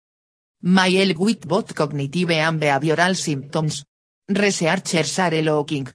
may 0.61 0.93
help 0.95 1.17
with 1.17 1.47
both 1.47 1.73
cognitive 1.73 2.31
and 2.31 2.59
behavioral 2.61 3.15
symptoms. 3.15 3.83
Researchers 4.27 5.19
are 5.19 5.41
looking 5.41 5.87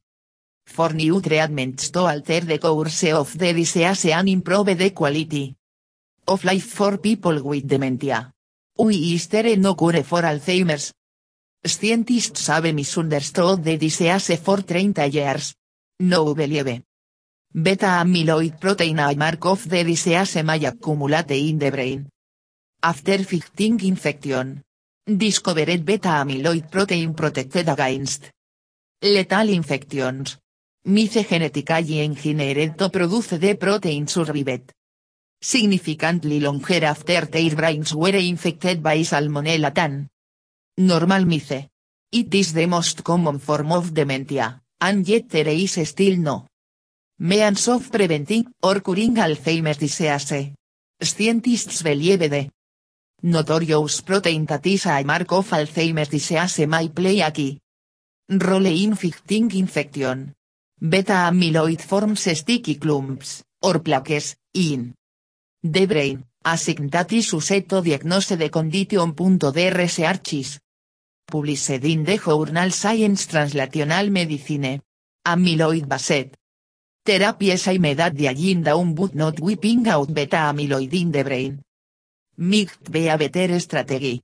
for 0.66 0.92
new 0.92 1.20
treatments 1.20 1.90
to 1.90 2.00
alter 2.00 2.40
the 2.40 2.58
course 2.58 3.04
of 3.12 3.36
the 3.38 3.52
disease 3.52 4.06
and 4.06 4.28
improve 4.28 4.76
the 4.76 4.90
quality 4.90 5.56
of 6.30 6.44
life 6.44 6.64
for 6.64 6.98
people 6.98 7.42
with 7.42 7.66
dementia. 7.66 8.30
Why 8.76 8.92
is 8.92 9.26
there 9.26 9.56
no 9.56 9.74
cure 9.74 10.04
for 10.04 10.22
Alzheimer's? 10.22 10.92
Scientists 11.64 12.46
have 12.46 12.72
misunderstood 12.72 13.64
the 13.64 13.76
disease 13.76 14.38
for 14.38 14.62
30 14.62 15.08
years. 15.10 15.54
No 15.98 16.32
believe. 16.34 16.84
Beta 17.52 17.98
amyloid 17.98 18.60
protein 18.60 19.00
a 19.00 19.14
mark 19.16 19.44
of 19.44 19.68
the 19.68 19.82
disease 19.82 20.42
may 20.44 20.64
accumulate 20.64 21.32
in 21.32 21.58
the 21.58 21.70
brain. 21.70 22.08
After 22.80 23.24
fighting 23.24 23.80
infection. 23.80 24.62
Discovered 25.04 25.84
beta 25.84 26.22
amyloid 26.22 26.70
protein 26.70 27.12
protected 27.12 27.68
against 27.68 28.30
lethal 29.02 29.48
infections. 29.48 30.38
Mice 30.84 31.26
genetically 31.28 32.00
engineered 32.00 32.78
to 32.78 32.88
produce 32.88 33.36
the 33.36 33.56
protein 33.56 34.06
survived. 34.06 34.72
Significantly 35.42 36.38
longer 36.38 36.84
after 36.84 37.24
their 37.24 37.56
brains 37.56 37.94
were 37.94 38.14
infected 38.14 38.82
by 38.82 38.98
Salmonella 39.02 39.72
tan. 39.72 40.08
Normal 40.76 41.24
mice. 41.24 41.68
It 42.12 42.34
is 42.34 42.52
the 42.52 42.66
most 42.66 43.02
common 43.02 43.38
form 43.38 43.72
of 43.72 43.94
dementia, 43.94 44.60
and 44.80 45.08
yet 45.08 45.30
there 45.30 45.48
is 45.48 45.80
still 45.88 46.18
no 46.18 46.46
means 47.20 47.68
of 47.68 47.90
preventing 47.90 48.52
or 48.62 48.80
curing 48.80 49.16
Alzheimer's 49.16 49.78
disease. 49.78 50.52
Scientists 51.00 51.82
believe 51.82 52.28
the 52.28 52.50
notorious 53.22 54.02
protein 54.02 54.44
that 54.44 54.66
is 54.66 54.86
a 54.86 55.02
mark 55.04 55.32
of 55.32 55.48
Alzheimer's 55.50 56.08
disease 56.08 56.66
may 56.66 56.88
play 56.90 57.20
a 57.20 57.30
key 57.30 57.58
role 58.28 58.66
in 58.66 58.94
fighting 58.94 59.50
infection. 59.52 60.34
Beta 60.78 61.30
amyloid 61.30 61.80
forms 61.80 62.28
sticky 62.36 62.74
clumps, 62.74 63.42
or 63.62 63.80
plaques, 63.80 64.36
in 64.54 64.94
the 65.62 65.86
brain, 65.86 66.24
assign 66.44 66.88
that 66.88 67.12
is 67.12 67.32
used 67.32 67.68
to 67.68 67.82
diagnose 67.82 68.36
the 68.36 68.48
condition. 68.48 69.14
The 69.14 69.72
research 69.76 70.58
published 71.26 71.70
in 71.84 72.04
the 72.04 72.18
journal 72.18 72.70
Science 72.70 73.26
Translational 73.26 74.10
Medicine. 74.10 74.80
Amyloid 75.26 75.86
based 75.86 76.34
therapy 77.04 77.50
aimed 77.50 78.00
at 78.00 78.14
dialling 78.14 78.62
down 78.62 78.94
but 78.94 79.14
not 79.14 79.38
wiping 79.38 79.86
out 79.86 80.12
beta 80.12 80.36
amyloid 80.50 80.92
in 80.94 81.12
the 81.12 81.22
brain. 81.22 81.62
Might 82.38 82.90
be 82.90 83.08
a 83.08 83.18
better 83.18 83.60
strategy. 83.60 84.16